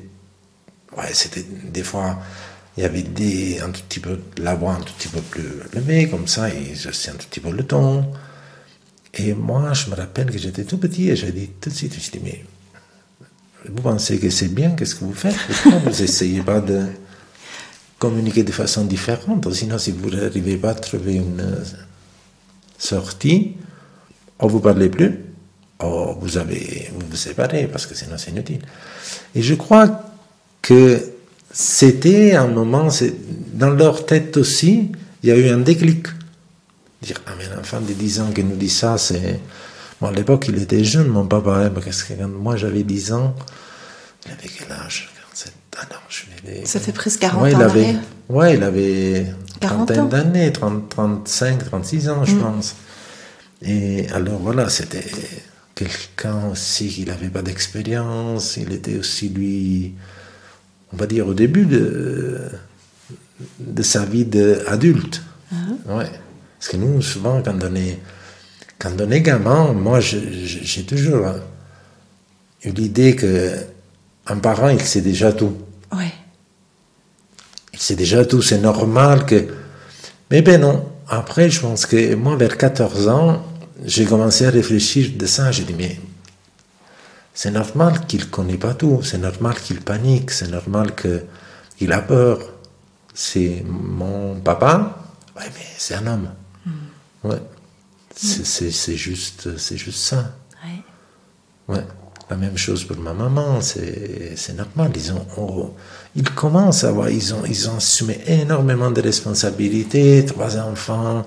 ouais, 0.96 1.12
c'était 1.12 1.44
des 1.72 1.82
fois, 1.82 2.18
il 2.76 2.82
y 2.82 2.86
avait 2.86 3.02
des, 3.02 3.60
un 3.60 3.70
tout 3.70 3.80
petit 3.88 4.00
peu, 4.00 4.18
la 4.36 4.54
voix 4.54 4.74
un 4.74 4.80
tout 4.80 4.92
petit 4.94 5.08
peu 5.08 5.20
plus 5.20 5.48
levée, 5.72 6.08
comme 6.10 6.26
ça, 6.26 6.50
et 6.50 6.74
je 6.74 6.90
sais 6.90 7.10
un 7.10 7.14
tout 7.14 7.26
petit 7.26 7.40
peu 7.40 7.50
le 7.50 7.64
ton. 7.64 8.04
Et 9.14 9.32
moi, 9.32 9.72
je 9.72 9.88
me 9.88 9.94
rappelle 9.94 10.30
que 10.30 10.36
j'étais 10.36 10.64
tout 10.64 10.76
petit 10.76 11.08
et 11.08 11.16
j'ai 11.16 11.32
dit 11.32 11.48
tout 11.58 11.70
de 11.70 11.74
suite, 11.74 11.94
je 11.98 12.10
dit, 12.10 12.20
mais 12.22 12.44
vous 13.66 13.80
pensez 13.80 14.18
que 14.18 14.28
c'est 14.28 14.48
bien, 14.48 14.72
qu'est-ce 14.72 14.94
que 14.94 15.04
vous 15.06 15.14
faites? 15.14 15.36
Pourquoi 15.62 15.90
vous 15.90 16.02
essayez 16.02 16.42
pas 16.42 16.60
de 16.60 16.84
communiquer 17.98 18.42
de 18.42 18.52
façon 18.52 18.84
différente? 18.84 19.50
Sinon, 19.54 19.78
si 19.78 19.92
vous 19.92 20.10
n'arrivez 20.10 20.58
pas 20.58 20.72
à 20.72 20.74
trouver 20.74 21.14
une 21.14 21.56
sortie, 22.78 23.56
ou 24.40 24.48
vous 24.48 24.60
parlez 24.60 24.88
plus, 24.88 25.20
ou 25.82 26.14
vous 26.20 26.36
avez 26.38 26.90
vous, 26.92 27.06
vous 27.10 27.16
séparez, 27.16 27.66
parce 27.66 27.86
que 27.86 27.94
sinon 27.94 28.16
c'est 28.18 28.30
inutile. 28.30 28.62
Et 29.34 29.42
je 29.42 29.54
crois 29.54 30.02
que 30.62 31.12
c'était 31.52 32.34
un 32.34 32.48
moment, 32.48 32.88
dans 33.54 33.70
leur 33.70 34.04
tête 34.06 34.36
aussi, 34.36 34.92
il 35.22 35.28
y 35.28 35.32
a 35.32 35.36
eu 35.36 35.48
un 35.48 35.58
déclic 35.58 36.06
dire 37.02 37.22
Ah, 37.26 37.32
mais 37.38 37.46
un 37.46 37.60
enfant 37.60 37.80
de 37.80 37.92
10 37.92 38.20
ans 38.20 38.30
qui 38.34 38.44
nous 38.44 38.56
dit 38.56 38.70
ça, 38.70 38.98
c'est. 38.98 39.40
Bon, 40.00 40.08
à 40.08 40.12
l'époque, 40.12 40.46
il 40.48 40.60
était 40.62 40.84
jeune, 40.84 41.08
mon 41.08 41.26
papa, 41.26 41.56
hein, 41.56 41.70
parce 41.70 42.02
que 42.02 42.12
quand 42.12 42.28
moi 42.28 42.56
j'avais 42.56 42.82
10 42.82 43.12
ans, 43.12 43.34
il 44.26 44.32
avait 44.32 44.48
quel 44.48 44.70
âge? 44.72 45.10
47 45.32 45.52
Ah 45.78 45.82
non, 45.90 45.96
je 46.08 46.22
vais... 46.44 46.66
Ça 46.66 46.80
fait 46.80 46.92
presque 46.92 47.20
40 47.20 47.42
ouais, 47.42 47.54
ans. 47.54 47.58
Il 47.58 47.62
avait, 47.62 47.96
ouais, 48.28 48.54
il 48.56 48.62
avait 48.62 49.26
trentaine 49.60 50.08
d'années, 50.08 50.52
30, 50.52 50.88
35, 50.88 51.64
36 51.64 52.08
ans, 52.08 52.24
je 52.24 52.34
mm. 52.34 52.40
pense. 52.40 52.76
Et 53.62 54.08
alors 54.10 54.38
voilà, 54.38 54.68
c'était 54.68 55.04
quelqu'un 55.74 56.48
aussi 56.52 56.88
qui 56.88 57.04
n'avait 57.04 57.28
pas 57.28 57.42
d'expérience, 57.42 58.56
il 58.56 58.72
était 58.72 58.98
aussi 58.98 59.28
lui, 59.28 59.94
on 60.92 60.96
va 60.96 61.06
dire, 61.06 61.26
au 61.26 61.34
début 61.34 61.66
de, 61.66 62.40
de 63.60 63.82
sa 63.82 64.04
vie 64.04 64.24
d'adulte. 64.24 65.22
Uh 65.52 65.56
Ouais. 65.88 66.10
Parce 66.58 66.68
que 66.68 66.76
nous, 66.76 67.02
souvent, 67.02 67.42
quand 67.42 67.56
on 67.62 67.74
est, 67.76 68.00
quand 68.78 68.90
on 69.00 69.10
est 69.10 69.20
gamin, 69.20 69.72
moi, 69.72 70.00
j'ai 70.00 70.84
toujours 70.84 71.26
eu 72.64 72.70
l'idée 72.70 73.14
qu'un 73.14 74.36
parent, 74.38 74.68
il 74.68 74.80
sait 74.80 75.02
déjà 75.02 75.32
tout. 75.32 75.56
Sait 77.76 77.96
déjà 77.96 78.24
tout, 78.24 78.42
c'est 78.42 78.58
normal 78.58 79.26
que. 79.26 79.46
Mais 80.30 80.42
ben 80.42 80.60
non. 80.60 80.84
Après, 81.08 81.50
je 81.50 81.60
pense 81.60 81.86
que 81.86 82.14
moi, 82.14 82.36
vers 82.36 82.56
14 82.56 83.08
ans, 83.08 83.42
j'ai 83.84 84.04
commencé 84.04 84.46
à 84.46 84.50
réfléchir 84.50 85.10
de 85.16 85.26
ça. 85.26 85.52
J'ai 85.52 85.62
dit, 85.62 85.74
mais 85.74 86.00
c'est 87.32 87.50
normal 87.50 88.06
qu'il 88.06 88.20
ne 88.20 88.24
connaît 88.24 88.56
pas 88.56 88.74
tout, 88.74 89.02
c'est 89.02 89.18
normal 89.18 89.54
qu'il 89.60 89.80
panique, 89.82 90.30
c'est 90.30 90.48
normal 90.48 90.94
qu'il 90.96 91.92
a 91.92 92.00
peur. 92.00 92.40
C'est 93.14 93.62
mon 93.66 94.40
papa, 94.40 94.98
ouais, 95.36 95.44
mais 95.44 95.66
c'est 95.78 95.94
un 95.94 96.06
homme. 96.06 96.30
Ouais. 97.24 97.40
C'est 98.14 98.96
juste, 98.96 99.56
c'est 99.58 99.76
juste 99.76 99.98
ça. 99.98 100.34
Ouais. 101.68 101.84
La 102.30 102.36
même 102.36 102.56
chose 102.56 102.84
pour 102.84 102.96
ma 102.96 103.12
maman, 103.12 103.60
c'est 103.60 104.54
normal. 104.54 104.90
Ils, 104.96 105.12
ont, 105.12 105.26
oh, 105.36 105.74
ils 106.16 106.30
commencent 106.30 106.82
à 106.84 106.88
avoir, 106.88 107.10
ils 107.10 107.34
ont, 107.34 107.44
ils 107.46 107.68
ont 107.68 107.76
assumé 107.76 108.18
énormément 108.26 108.90
de 108.90 109.02
responsabilités, 109.02 110.24
trois 110.24 110.56
enfants, 110.56 111.26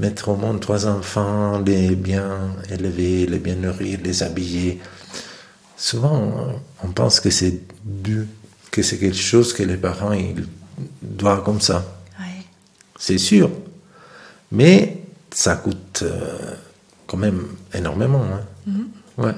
mettre 0.00 0.28
au 0.28 0.36
monde 0.36 0.60
trois 0.60 0.86
enfants, 0.86 1.60
les 1.60 1.94
bien 1.94 2.56
élever, 2.70 3.26
les 3.26 3.38
bien 3.38 3.54
nourrir, 3.54 4.00
les 4.02 4.22
habiller. 4.24 4.80
Souvent, 5.76 6.60
on 6.82 6.88
pense 6.88 7.20
que 7.20 7.30
c'est 7.30 7.60
dû, 7.84 8.26
que 8.72 8.82
c'est 8.82 8.98
quelque 8.98 9.16
chose 9.16 9.52
que 9.52 9.62
les 9.62 9.76
parents 9.76 10.12
ils 10.12 10.44
doivent 11.00 11.44
comme 11.44 11.60
ça. 11.60 11.84
C'est 12.98 13.18
sûr. 13.18 13.50
Mais 14.52 15.02
ça 15.30 15.56
coûte 15.56 16.02
euh, 16.02 16.54
quand 17.06 17.18
même 17.18 17.42
énormément. 17.74 18.22
Hein. 18.24 18.40
Mhm. 18.66 18.88
ouais. 19.18 19.34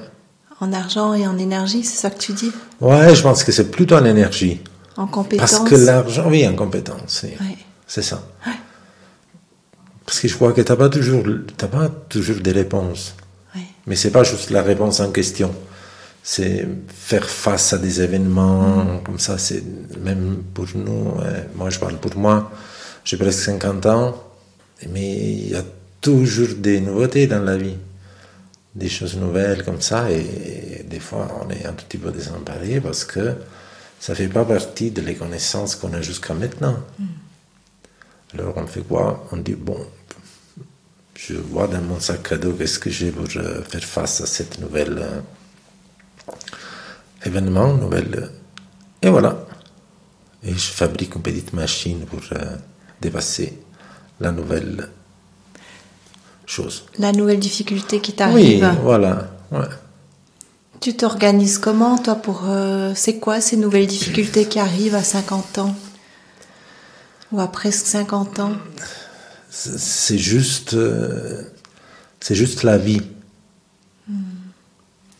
En 0.61 0.73
argent 0.73 1.13
et 1.13 1.27
en 1.27 1.37
énergie, 1.37 1.83
c'est 1.83 1.97
ça 1.97 2.09
que 2.09 2.19
tu 2.19 2.33
dis? 2.33 2.51
Ouais, 2.81 3.13
je 3.15 3.21
pense 3.21 3.43
que 3.43 3.51
c'est 3.51 3.69
plutôt 3.71 3.95
en 3.95 4.05
énergie. 4.05 4.61
En 4.97 5.07
compétence 5.07 5.51
Parce 5.51 5.69
que 5.69 5.75
l'argent, 5.75 6.29
oui, 6.29 6.47
en 6.47 6.55
compétence. 6.55 7.25
C'est 7.87 8.01
ça. 8.01 8.21
Parce 10.05 10.19
que 10.19 10.27
je 10.27 10.35
crois 10.35 10.53
que 10.53 10.61
tu 10.61 10.71
n'as 10.71 10.75
pas, 10.75 10.89
toujours, 10.89 11.23
pas 11.57 11.89
toujours 12.09 12.37
des 12.41 12.51
réponses. 12.51 13.15
Mais 13.87 13.95
c'est 13.95 14.11
pas 14.11 14.23
juste 14.23 14.49
la 14.51 14.61
réponse 14.61 14.99
en 14.99 15.11
question. 15.11 15.53
C'est 16.21 16.67
faire 16.87 17.27
face 17.27 17.73
à 17.73 17.77
des 17.77 18.01
événements 18.01 18.83
mhm. 18.83 19.03
comme 19.03 19.19
ça. 19.19 19.37
C'est 19.37 19.63
même 19.99 20.43
pour 20.53 20.67
nous. 20.75 21.13
Moi, 21.55 21.69
je 21.69 21.79
parle 21.79 21.97
pour 21.97 22.15
moi. 22.17 22.51
J'ai 23.03 23.17
presque 23.17 23.39
50 23.39 23.85
ans. 23.85 24.15
Mais 24.87 25.11
il 25.11 25.49
y 25.49 25.55
a 25.55 25.63
toujours 26.01 26.55
des 26.57 26.79
nouveautés 26.79 27.27
dans 27.27 27.41
la 27.41 27.57
vie, 27.57 27.75
des 28.75 28.89
choses 28.89 29.17
nouvelles 29.17 29.63
comme 29.63 29.81
ça, 29.81 30.09
et, 30.11 30.85
des 30.89 30.99
fois 30.99 31.27
on 31.43 31.49
est 31.49 31.65
un 31.65 31.73
petit 31.73 31.97
peu 31.97 32.11
désemparé 32.11 32.79
parce 32.79 33.03
que 33.03 33.35
ça 33.99 34.13
ne 34.13 34.17
fait 34.17 34.27
pas 34.27 34.45
partie 34.45 34.91
de 34.91 35.01
les 35.01 35.15
connaissances 35.15 35.75
qu'on 35.75 35.93
a 35.93 36.01
jusqu'à 36.01 36.33
maintenant. 36.33 36.79
Mm. 36.97 37.05
Alors 38.33 38.53
on 38.57 38.67
fait 38.67 38.81
quoi? 38.81 39.27
On 39.31 39.37
dit, 39.37 39.55
bon, 39.55 39.85
je 41.15 41.35
vois 41.35 41.67
dans 41.67 41.81
mon 41.81 41.99
sac 41.99 42.31
à 42.31 42.37
dos 42.37 42.53
qu'est-ce 42.53 42.79
que 42.79 42.89
j'ai 42.89 43.11
pour 43.11 43.27
euh, 43.35 43.63
faire 43.63 43.83
face 43.83 44.21
à 44.21 44.25
cette 44.25 44.59
nouvelle 44.59 44.99
euh, 44.99 45.21
événement, 47.25 47.73
nouvelle... 47.73 48.15
Euh, 48.15 48.27
et 49.01 49.09
voilà. 49.09 49.45
Et 50.43 50.51
je 50.53 50.71
fabrique 50.71 51.15
une 51.15 51.21
petite 51.21 51.53
machine 51.53 52.05
pour 52.05 52.21
dépasser 53.01 53.59
la 54.19 54.31
nouvelle 54.31 54.89
la 56.97 57.11
nouvelle 57.11 57.39
difficulté 57.39 57.99
qui 57.99 58.13
t'arrive. 58.13 58.63
Oui, 58.63 58.77
voilà. 58.83 59.29
Tu 60.79 60.95
t'organises 60.95 61.57
comment, 61.57 61.97
toi, 61.97 62.15
pour... 62.15 62.43
Euh, 62.47 62.93
c'est 62.95 63.19
quoi 63.19 63.41
ces 63.41 63.57
nouvelles 63.57 63.87
difficultés 63.87 64.45
qui 64.45 64.59
arrivent 64.59 64.95
à 64.95 65.03
50 65.03 65.57
ans 65.57 65.75
Ou 67.31 67.39
à 67.41 67.51
presque 67.51 67.85
50 67.85 68.39
ans 68.39 68.53
C'est 69.49 70.17
juste... 70.17 70.73
Euh, 70.73 71.43
c'est 72.21 72.35
juste 72.35 72.63
la 72.63 72.77
vie. 72.77 73.01
Hmm. 74.07 74.21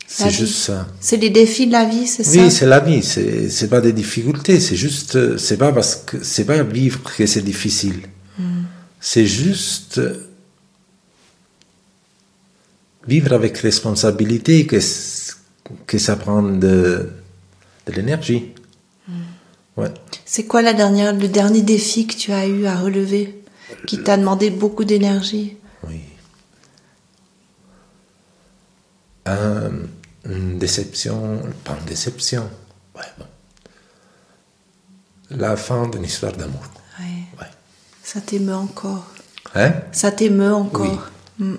C'est 0.08 0.32
juste 0.32 0.56
ça. 0.56 0.88
C'est 1.00 1.18
les 1.18 1.30
défis 1.30 1.68
de 1.68 1.72
la 1.72 1.86
vie, 1.86 2.08
c'est 2.08 2.24
ça 2.24 2.42
Oui, 2.42 2.50
c'est 2.50 2.66
la 2.66 2.80
vie. 2.80 3.04
C'est, 3.04 3.50
c'est 3.50 3.68
pas 3.68 3.80
des 3.80 3.94
difficultés. 3.94 4.60
C'est 4.60 4.76
juste, 4.76 5.38
c'est 5.38 5.58
pas 5.58 5.72
parce 5.72 5.98
que 5.98 6.24
c'est 6.24 6.46
pas 6.46 6.64
vivre 6.64 7.02
que 7.04 7.26
c'est 7.26 7.42
difficile. 7.42 8.02
Hmm. 8.38 8.64
C'est 9.00 9.28
juste 9.28 10.02
vivre 13.08 13.34
avec 13.34 13.58
responsabilité, 13.58 14.66
que, 14.66 14.80
que 15.88 15.98
ça 15.98 16.16
prend 16.16 16.42
de, 16.42 17.12
de 17.86 17.92
l'énergie. 17.92 18.54
Hmm. 19.08 19.14
Ouais. 19.78 19.94
C'est 20.26 20.46
quoi 20.46 20.62
la 20.62 20.74
dernière, 20.74 21.14
le 21.14 21.28
dernier 21.28 21.62
défi 21.62 22.08
que 22.08 22.16
tu 22.16 22.32
as 22.32 22.48
eu 22.48 22.66
à 22.66 22.76
relever, 22.76 23.44
qui 23.88 24.04
t'a 24.04 24.18
demandé 24.18 24.50
beaucoup 24.50 24.84
d'énergie? 24.84 25.58
Oui. 25.88 26.02
Euh, 29.28 29.70
une 30.26 30.58
déception, 30.58 31.42
pas 31.64 31.78
une 31.80 31.86
déception. 31.86 32.50
Ouais, 32.96 33.04
bon. 33.18 33.26
La 35.32 35.56
fin 35.56 35.88
d'une 35.88 36.04
histoire 36.04 36.34
d'amour. 36.34 36.64
Ouais. 37.00 37.48
Ça 38.04 38.22
t'émeut 38.22 38.56
encore? 38.56 39.06
Hein? 39.54 39.74
Ça 39.92 40.12
t'émeut 40.12 40.54
encore? 40.54 41.12
Oui. 41.40 41.46
Hmm. 41.46 41.58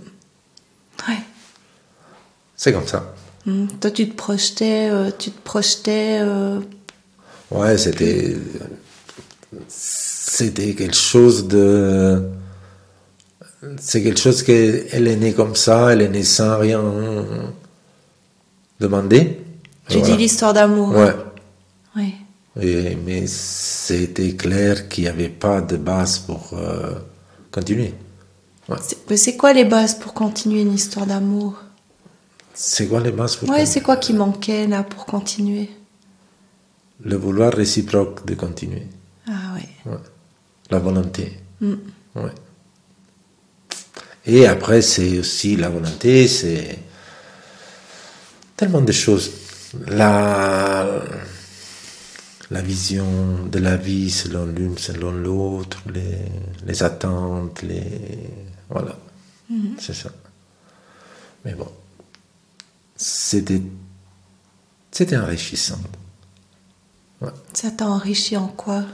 C'est 2.57 2.75
comme 2.75 2.87
ça. 2.87 3.15
Hmm. 3.47 3.67
Toi, 3.81 3.91
tu 3.91 4.09
te 4.09 4.15
projetais, 4.17 4.89
euh, 4.91 5.11
tu 5.19 5.31
te 5.31 5.41
projetais. 5.43 6.19
euh, 6.21 6.61
Ouais, 7.51 7.77
c'était. 7.79 8.37
C'était 9.69 10.75
quelque 10.75 10.95
chose 10.97 11.49
de. 11.49 12.23
C'est 13.79 14.03
quelque 14.03 14.21
chose 14.21 14.43
qu'elle 14.43 15.07
est 15.09 15.17
née 15.17 15.33
comme 15.33 15.55
ça, 15.57 15.93
elle 15.93 16.03
est 16.03 16.09
née 16.09 16.23
sans 16.25 16.59
rien 16.59 16.83
demander. 18.79 19.41
tu 19.89 19.99
Voilà. 19.99 20.15
dis 20.15 20.23
l'histoire 20.23 20.53
d'amour. 20.55 20.91
Ouais. 20.91 21.15
Oui. 21.97 22.15
Et- 22.61 22.97
mais 23.05 23.27
c'était 23.27 24.33
clair 24.37 24.89
qu'il 24.89 25.05
n'y 25.05 25.11
avait 25.11 25.29
pas 25.29 25.61
de 25.61 25.77
base 25.77 26.19
pour 26.21 26.51
euh, 26.55 26.95
continuer. 27.51 27.93
Ouais. 28.69 28.77
C'est- 28.83 28.99
mais 29.11 29.17
c'est 29.17 29.37
quoi 29.37 29.53
les 29.53 29.65
bases 29.65 29.95
pour 29.99 30.15
continuer 30.15 30.61
une 30.63 30.75
histoire 30.75 31.07
d'amour? 31.07 31.55
C'est 32.63 32.89
quoi 32.89 33.01
les 33.01 33.11
bases 33.11 33.37
pour 33.37 33.49
Ouais, 33.49 33.65
c'est 33.65 33.81
quoi 33.81 33.97
qui 33.97 34.13
manquait 34.13 34.67
là 34.67 34.83
pour 34.83 35.07
continuer? 35.07 35.71
Le 37.03 37.17
vouloir 37.17 37.55
réciproque 37.55 38.27
de 38.27 38.35
continuer. 38.35 38.87
Ah 39.27 39.55
ouais. 39.55 39.91
Ouais. 39.91 39.99
La 40.71 40.79
volonté. 40.79 41.41
Mm. 41.63 41.73
Ouais. 42.17 42.35
Et 44.27 44.47
après, 44.47 44.83
c'est 44.83 45.19
aussi 45.19 45.57
la 45.57 45.71
volonté, 45.71 46.29
c'est 46.29 46.79
tellement 48.59 48.83
de 48.83 48.93
choses. 48.93 49.31
La, 49.87 50.87
la 52.51 52.61
vision 52.61 53.47
de 53.51 53.59
la 53.59 53.79
vie 53.79 54.11
selon 54.11 54.45
l'une, 54.45 54.77
selon 54.77 55.13
l'autre, 55.13 55.79
les, 55.95 56.19
les 56.67 56.83
attentes, 56.83 57.63
les. 57.63 58.29
Voilà. 58.69 58.99
C'est 59.79 59.95
ça. 59.95 60.11
Mais 61.47 61.55
bon. 61.55 61.67
C'était. 63.01 63.63
C'était 64.91 65.17
enrichissant. 65.17 65.81
Ouais. 67.23 67.31
Ça 67.55 67.71
t'a 67.71 67.87
enrichi 67.87 68.37
en 68.37 68.49
quoi? 68.49 68.85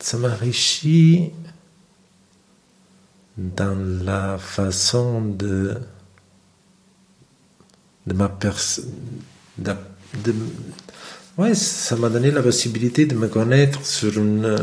Ça 0.00 0.16
m'enrichit 0.18 1.32
dans 3.36 3.76
la 4.04 4.38
façon 4.38 5.20
de 5.22 5.76
de 8.06 8.14
ma 8.14 8.28
personne 8.28 8.90
de, 9.58 9.72
de- 10.24 10.34
ouais 11.38 11.54
ça 11.54 11.96
m'a 11.96 12.08
donné 12.08 12.30
la 12.30 12.42
possibilité 12.42 13.06
de 13.06 13.14
me 13.14 13.28
connaître 13.28 13.84
sur 13.84 14.18
une 14.18 14.58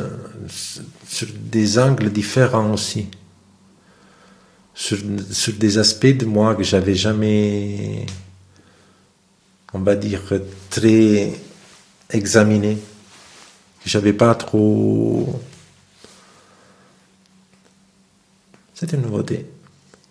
sur 1.07 1.27
des 1.51 1.79
angles 1.79 2.11
différents 2.11 2.71
aussi 2.73 3.07
sur, 4.79 5.53
des 5.57 5.77
aspects 5.77 6.05
de 6.05 6.25
moi 6.25 6.55
que 6.55 6.63
j'avais 6.63 6.95
jamais 6.95 8.05
on 9.73 9.79
va 9.79 9.95
dire 9.95 10.21
très 10.69 11.33
examinés 12.11 12.77
j'avais 13.87 14.13
pas 14.13 14.35
trop. 14.35 15.39
C'était 18.73 18.97
une 18.97 19.03
nouveauté. 19.03 19.47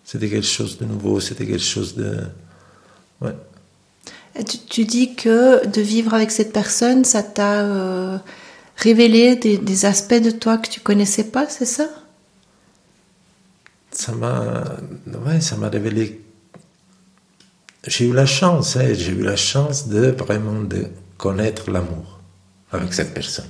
C'était 0.03 0.29
quelque 0.29 0.47
chose 0.47 0.77
de 0.77 0.85
nouveau, 0.85 1.19
c'était 1.19 1.45
quelque 1.45 1.63
chose 1.63 1.95
de. 1.95 2.17
Ouais. 3.21 3.35
Tu, 4.47 4.57
tu 4.59 4.85
dis 4.85 5.15
que 5.15 5.65
de 5.65 5.81
vivre 5.81 6.13
avec 6.13 6.31
cette 6.31 6.53
personne, 6.53 7.03
ça 7.03 7.23
t'a 7.23 7.61
euh, 7.61 8.17
révélé 8.75 9.35
des, 9.35 9.57
des 9.57 9.85
aspects 9.85 10.13
de 10.13 10.31
toi 10.31 10.57
que 10.57 10.69
tu 10.69 10.79
connaissais 10.79 11.25
pas, 11.25 11.47
c'est 11.49 11.65
ça? 11.65 11.89
Ça 13.97 14.11
m'a. 14.11 14.63
Ouais, 15.25 15.41
ça 15.41 15.57
m'a 15.57 15.69
révélé. 15.69 16.21
J'ai 17.87 18.05
eu 18.05 18.13
la 18.13 18.27
chance, 18.27 18.75
hein, 18.75 18.93
j'ai 18.93 19.11
eu 19.11 19.23
la 19.23 19.35
chance 19.35 19.87
de 19.87 20.11
vraiment 20.11 20.61
de 20.61 20.85
connaître 21.17 21.71
l'amour 21.71 22.19
avec 22.71 22.93
cette 22.93 23.11
personne. 23.11 23.49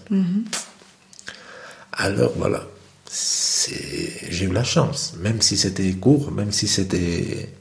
Alors 1.92 2.32
voilà, 2.38 2.64
j'ai 3.12 4.46
eu 4.46 4.54
la 4.54 4.64
chance, 4.64 5.16
même 5.20 5.42
si 5.42 5.58
c'était 5.58 5.92
court, 5.96 6.32
même 6.32 6.54
si 6.54 6.70
c'était 6.70 7.54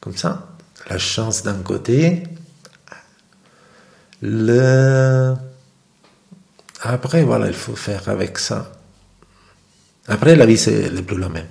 comme 0.00 0.16
ça. 0.16 0.54
La 0.88 0.98
chance 0.98 1.42
d'un 1.42 1.62
côté, 1.62 2.22
le... 4.20 5.34
Après, 6.82 7.24
voilà, 7.24 7.48
il 7.48 7.54
faut 7.54 7.74
faire 7.74 8.08
avec 8.08 8.38
ça. 8.38 8.70
Après, 10.06 10.36
la 10.36 10.46
vie, 10.46 10.58
c'est 10.58 10.90
plus 11.02 11.18
la 11.18 11.28
même. 11.28 11.48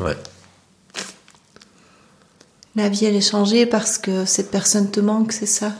Ouais. 0.00 0.16
La 2.74 2.88
vie, 2.88 3.04
elle 3.04 3.16
est 3.16 3.20
changée 3.20 3.66
parce 3.66 3.98
que 3.98 4.24
cette 4.24 4.50
personne 4.50 4.90
te 4.90 5.00
manque, 5.00 5.32
c'est 5.32 5.46
ça? 5.46 5.72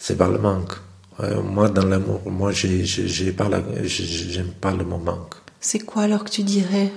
C'est 0.00 0.16
par 0.16 0.30
le 0.30 0.38
manque. 0.38 0.72
Ouais, 1.18 1.34
moi, 1.42 1.68
dans 1.68 1.84
l'amour, 1.84 2.22
moi, 2.24 2.52
j'ai, 2.52 2.84
j'ai, 2.84 3.06
j'ai 3.06 3.32
pas 3.32 3.50
j'aime 3.84 4.52
pas 4.60 4.72
le 4.72 4.84
mot 4.84 4.98
manque. 4.98 5.34
C'est 5.60 5.80
quoi 5.80 6.04
alors 6.04 6.24
que 6.24 6.30
tu 6.30 6.42
dirais? 6.42 6.90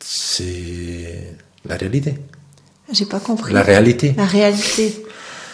C'est 0.00 1.36
la 1.64 1.76
réalité. 1.76 2.16
J'ai 2.92 3.06
pas 3.06 3.20
compris. 3.20 3.54
La 3.54 3.62
réalité. 3.62 4.14
La 4.16 4.26
réalité. 4.26 5.04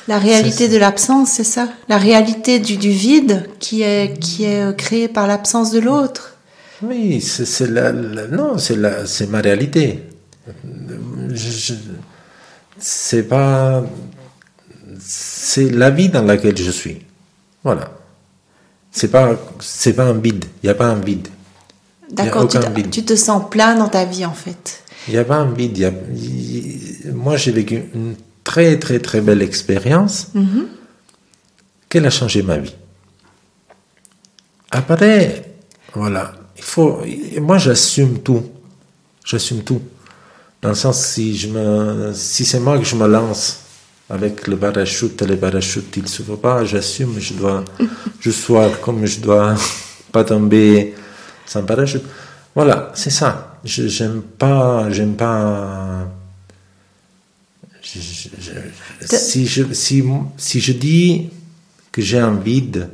La 0.08 0.18
réalité 0.18 0.68
de 0.68 0.78
l'absence, 0.78 1.32
c'est 1.32 1.44
ça? 1.44 1.68
La 1.88 1.98
réalité 1.98 2.60
du, 2.60 2.76
du 2.76 2.90
vide 2.90 3.50
qui 3.58 3.82
est, 3.82 4.18
qui 4.18 4.44
est 4.44 4.62
euh, 4.62 4.72
créé 4.72 5.08
par 5.08 5.26
l'absence 5.26 5.70
de 5.72 5.80
l'autre? 5.80 6.35
Oui, 6.82 7.20
c'est, 7.20 7.68
la, 7.70 7.90
la- 7.92 8.26
non, 8.28 8.58
c'est 8.58 8.76
la, 8.76 9.06
c'est 9.06 9.26
ma 9.28 9.40
réalité. 9.40 10.02
C'est 12.78 13.22
pas, 13.24 13.84
c'est 15.00 15.70
la 15.70 15.90
vie 15.90 16.08
dans 16.10 16.22
laquelle 16.22 16.56
je 16.56 16.70
suis. 16.70 16.98
Voilà. 17.64 17.90
C'est 18.90 19.08
pas, 19.08 19.36
c'est 19.60 19.94
pas 19.94 20.04
un 20.04 20.14
vide. 20.18 20.44
Il 20.62 20.66
n'y 20.66 20.70
a 20.70 20.74
pas 20.74 20.86
un 20.88 21.00
vide. 21.00 21.28
D'accord, 22.10 22.46
tu, 22.48 22.58
te- 22.58 22.70
vide. 22.70 22.90
tu 22.90 23.04
te 23.04 23.16
sens 23.16 23.42
plein 23.50 23.74
dans 23.76 23.88
ta 23.88 24.04
vie 24.04 24.24
en 24.24 24.32
fait. 24.34 24.82
Il 25.08 25.14
n'y 25.14 25.18
a 25.18 25.24
pas 25.24 25.36
un 25.36 25.50
vide. 25.52 25.76
y 25.78 25.84
a- 25.84 25.92
moi, 27.12 27.36
j'ai 27.36 27.52
vécu 27.52 27.84
une 27.94 28.14
très, 28.44 28.78
très, 28.78 28.98
très 28.98 29.20
belle 29.20 29.42
expérience 29.42 30.28
qu'elle 31.88 32.06
a 32.06 32.10
changé 32.10 32.42
ma 32.42 32.58
vie? 32.58 32.74
Après, 34.70 35.44
voilà, 35.94 36.32
il 36.56 36.62
faut. 36.62 37.00
Moi, 37.40 37.58
j'assume 37.58 38.18
tout. 38.20 38.42
J'assume 39.24 39.62
tout. 39.62 39.82
Dans 40.62 40.70
le 40.70 40.74
sens, 40.74 41.04
si, 41.04 41.36
je 41.36 41.48
me, 41.48 42.12
si 42.14 42.44
c'est 42.44 42.60
moi 42.60 42.78
que 42.78 42.84
je 42.84 42.96
me 42.96 43.06
lance 43.06 43.60
avec 44.08 44.46
le 44.46 44.56
parachute, 44.56 45.20
le 45.22 45.36
parachute, 45.36 45.96
il 45.96 46.02
ne 46.04 46.08
s'ouvre 46.08 46.36
pas, 46.36 46.64
j'assume, 46.64 47.18
je 47.18 47.34
dois, 47.34 47.64
je 48.20 48.30
sois 48.30 48.70
comme 48.82 49.04
je 49.04 49.20
dois 49.20 49.54
pas 50.12 50.24
tomber 50.24 50.94
sans 51.44 51.62
parachute. 51.64 52.02
Voilà, 52.54 52.90
c'est 52.94 53.10
ça. 53.10 53.58
Je 53.64 53.86
j'aime 53.88 54.22
pas, 54.22 54.90
j'aime 54.90 55.14
pas. 55.16 56.08
je- 57.82 58.00
je- 58.00 58.28
je- 58.40 59.06
si, 59.16 59.46
je, 59.46 59.72
si, 59.72 60.02
si 60.36 60.60
je 60.60 60.72
dis 60.72 61.28
que 61.92 62.00
j'ai 62.02 62.18
un 62.18 62.34
vide, 62.34 62.88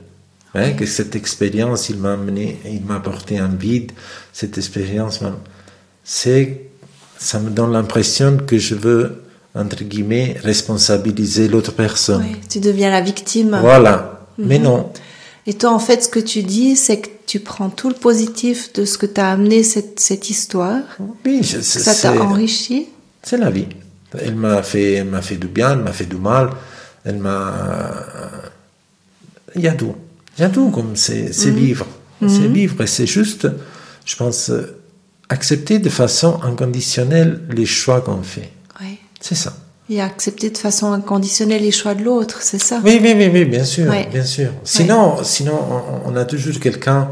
hein, 0.55 0.73
que 0.73 0.87
cette 0.87 1.15
expérience, 1.17 1.89
il 1.89 1.97
m'a 1.99 2.13
amené, 2.15 2.59
il 2.65 2.83
m'a 2.85 2.97
apporté 2.97 3.39
un 3.39 3.49
vide, 3.49 3.93
cette 4.33 4.59
expérience, 4.59 5.21
c'est, 6.05 6.63
ça 7.19 7.39
me 7.39 7.51
donne 7.51 7.73
l'impression 7.73 8.37
que 8.39 8.59
je 8.59 8.75
veux, 8.75 9.23
entre 9.55 9.85
guillemets, 9.85 10.37
responsabiliser 10.43 11.49
l'autre 11.49 11.73
personne. 11.73 12.25
Tu 12.49 12.61
deviens 12.61 12.91
la 12.91 13.01
victime. 13.01 13.59
Voilà. 13.61 14.27
Mais 14.39 14.59
non. 14.59 14.93
Et 15.47 15.55
toi, 15.55 15.73
en 15.73 15.79
fait, 15.79 16.05
ce 16.05 16.09
que 16.09 16.21
tu 16.21 16.43
dis, 16.43 16.77
c'est 16.77 17.01
que 17.01 17.09
tu 17.27 17.41
prends 17.41 17.69
tout 17.69 17.89
le 17.89 17.95
positif 17.95 18.73
de 18.75 18.85
ce 18.85 18.97
que 18.97 19.07
t'as 19.07 19.31
amené 19.33 19.63
cette, 19.63 19.99
cette 20.01 20.31
histoire, 20.31 20.81
Oui, 21.25 21.41
je- 21.43 21.57
que 21.57 21.63
c'est, 21.63 21.81
ça 21.81 21.95
t'a 21.95 22.23
enrichi. 22.23 22.89
c'est 23.23 23.37
la 23.39 23.51
vie. 23.51 23.67
Elle 24.19 24.37
m'a 24.37 24.63
fait, 24.63 24.93
elle 24.95 25.07
m'a 25.07 25.23
fait 25.23 25.37
du 25.37 25.47
bien, 25.49 25.73
elle 25.73 25.79
m'a 25.81 25.93
fait 25.93 26.05
du 26.07 26.17
mal. 26.17 26.51
Elle 27.05 27.17
m'a. 27.19 27.91
Il 29.57 29.63
y 29.63 29.69
a 29.69 29.73
tout. 29.73 29.95
Il 30.39 30.43
y 30.43 30.45
a 30.45 30.49
tout, 30.49 30.71
comme 30.71 30.97
c'est, 30.97 31.33
c'est 31.33 31.51
vivre. 31.51 31.87
C'est 32.21 32.47
vivre. 32.47 32.81
Et 32.83 32.87
c'est 32.87 33.07
juste, 33.07 33.49
je 34.05 34.17
pense, 34.17 34.51
euh, 34.51 34.81
accepter 35.29 35.79
de 35.81 35.89
façon 35.89 36.41
inconditionnelle 36.43 37.43
les 37.51 37.67
choix 37.67 38.01
qu'on 38.01 38.23
fait. 38.23 38.51
Ouais. 38.81 38.99
C'est 39.21 39.35
ça. 39.35 39.53
Et 39.91 40.01
accepter 40.01 40.51
de 40.51 40.57
façon 40.57 40.93
inconditionnelle 40.93 41.63
les 41.63 41.73
choix 41.73 41.95
de 41.95 42.03
l'autre, 42.05 42.39
c'est 42.41 42.63
ça? 42.63 42.81
Oui, 42.85 42.99
oui, 43.03 43.13
oui, 43.17 43.29
oui, 43.33 43.45
bien 43.45 43.65
sûr, 43.65 43.93
bien 44.11 44.25
sûr. 44.25 44.53
Sinon, 44.65 45.23
sinon 45.25 45.59
on, 46.07 46.13
on 46.13 46.17
a 46.17 46.25
toujours 46.25 46.59
quelqu'un, 46.61 47.09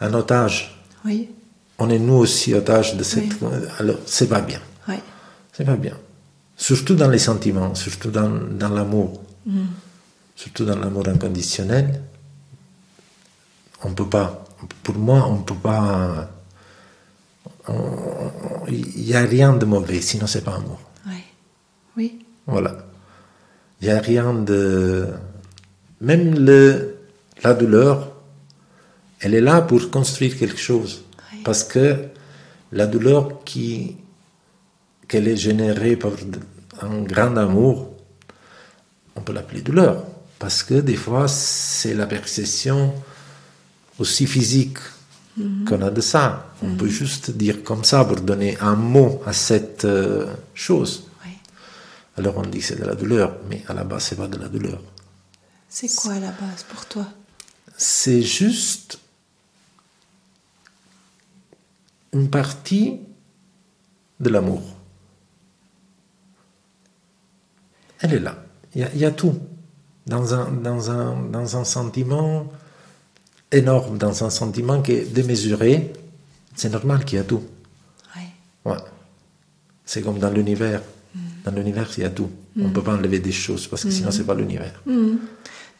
un 0.00 0.12
otage. 0.14 0.78
Oui, 1.04 1.30
On 1.78 1.88
est 1.90 1.98
nous 1.98 2.14
aussi 2.14 2.54
otages 2.54 2.96
de 2.96 3.02
cette. 3.02 3.32
Alors, 3.80 3.96
c'est 4.06 4.28
pas 4.28 4.40
bien. 4.42 4.60
ouais. 4.88 5.00
C'est 5.52 5.64
pas 5.64 5.76
bien. 5.76 5.96
Surtout 6.56 6.94
dans 6.94 7.08
les 7.08 7.18
sentiments, 7.18 7.74
surtout 7.74 8.10
dans, 8.10 8.30
dans 8.58 8.68
l'amour. 8.68 9.20
Surtout 10.36 10.64
dans 10.66 10.78
l'amour 10.78 11.08
inconditionnel. 11.08 12.00
On 13.84 13.92
peut 13.92 14.08
pas. 14.08 14.44
Pour 14.82 14.96
moi, 14.96 15.26
on 15.28 15.42
peut 15.42 15.54
pas. 15.54 16.30
Il 18.68 19.04
n'y 19.04 19.14
a 19.14 19.20
rien 19.22 19.52
de 19.54 19.64
mauvais, 19.64 20.00
sinon 20.00 20.26
c'est 20.26 20.44
pas 20.44 20.56
amour. 20.56 20.80
ouais. 21.06 21.24
Oui. 21.96 22.24
Voilà. 22.46 22.76
Il 23.80 23.88
n'y 23.88 23.92
a 23.94 24.00
rien 24.00 24.34
de... 24.34 25.08
Même 26.00 26.34
le, 26.38 26.96
la 27.42 27.54
douleur, 27.54 28.12
elle 29.20 29.34
est 29.34 29.40
là 29.40 29.62
pour 29.62 29.90
construire 29.90 30.36
quelque 30.38 30.58
chose. 30.58 31.04
Oui. 31.32 31.40
Parce 31.44 31.64
que 31.64 31.96
la 32.72 32.86
douleur 32.86 33.44
qui 33.44 33.96
qu'elle 35.08 35.28
est 35.28 35.36
générée 35.36 35.96
par 35.96 36.12
un 36.82 37.02
grand 37.02 37.36
amour, 37.36 37.94
on 39.16 39.20
peut 39.20 39.32
l'appeler 39.32 39.60
douleur. 39.60 40.04
Parce 40.38 40.62
que 40.62 40.74
des 40.74 40.96
fois, 40.96 41.28
c'est 41.28 41.94
la 41.94 42.06
perception 42.06 42.92
aussi 43.98 44.26
physique 44.26 44.78
qu'on 45.66 45.82
a 45.82 45.90
de 45.90 46.00
ça. 46.00 46.54
On 46.62 46.76
peut 46.76 46.88
juste 46.88 47.30
dire 47.32 47.62
comme 47.64 47.84
ça 47.84 48.04
pour 48.04 48.20
donner 48.20 48.56
un 48.60 48.76
mot 48.76 49.20
à 49.26 49.32
cette 49.32 49.84
euh, 49.84 50.32
chose. 50.54 51.04
Oui. 51.24 51.32
Alors 52.16 52.38
on 52.38 52.42
dit 52.42 52.58
que 52.58 52.64
c'est 52.64 52.78
de 52.78 52.84
la 52.84 52.94
douleur, 52.94 53.36
mais 53.48 53.62
à 53.68 53.74
la 53.74 53.84
base, 53.84 54.04
c'est 54.04 54.16
pas 54.16 54.28
de 54.28 54.38
la 54.38 54.48
douleur. 54.48 54.80
C'est 55.68 55.92
quoi 55.94 56.12
à 56.12 56.20
la 56.20 56.30
base 56.30 56.64
pour 56.68 56.86
toi? 56.86 57.06
C'est 57.76 58.22
juste 58.22 59.00
une 62.12 62.30
partie 62.30 63.00
de 64.20 64.28
l'amour. 64.30 64.62
Elle 67.98 68.14
est 68.14 68.20
là. 68.20 68.36
Il 68.76 68.88
y 68.94 68.98
y 68.98 69.04
a 69.04 69.10
tout. 69.10 69.36
Dans 70.06 70.34
un, 70.34 70.52
dans, 70.52 70.90
un, 70.90 71.28
dans 71.30 71.56
un 71.56 71.64
sentiment 71.64 72.52
énorme, 73.54 73.98
dans 73.98 74.24
un 74.24 74.30
sentiment 74.30 74.82
qui 74.82 74.92
est 74.92 75.12
démesuré, 75.12 75.92
c'est 76.54 76.70
normal 76.70 77.04
qu'il 77.04 77.18
y 77.18 77.20
a 77.20 77.24
tout. 77.24 77.42
Ouais. 78.64 78.76
C'est 79.84 80.00
comme 80.00 80.18
dans 80.18 80.30
l'univers. 80.30 80.80
Dans 81.44 81.52
l'univers, 81.52 81.88
il 81.98 82.02
y 82.02 82.06
a 82.06 82.10
tout. 82.10 82.30
On 82.58 82.68
ne 82.68 82.72
peut 82.72 82.82
pas 82.82 82.94
enlever 82.94 83.18
des 83.18 83.32
choses 83.32 83.66
parce 83.66 83.84
que 83.84 83.90
sinon, 83.90 84.10
c'est 84.10 84.24
pas 84.24 84.34
l'univers. 84.34 84.82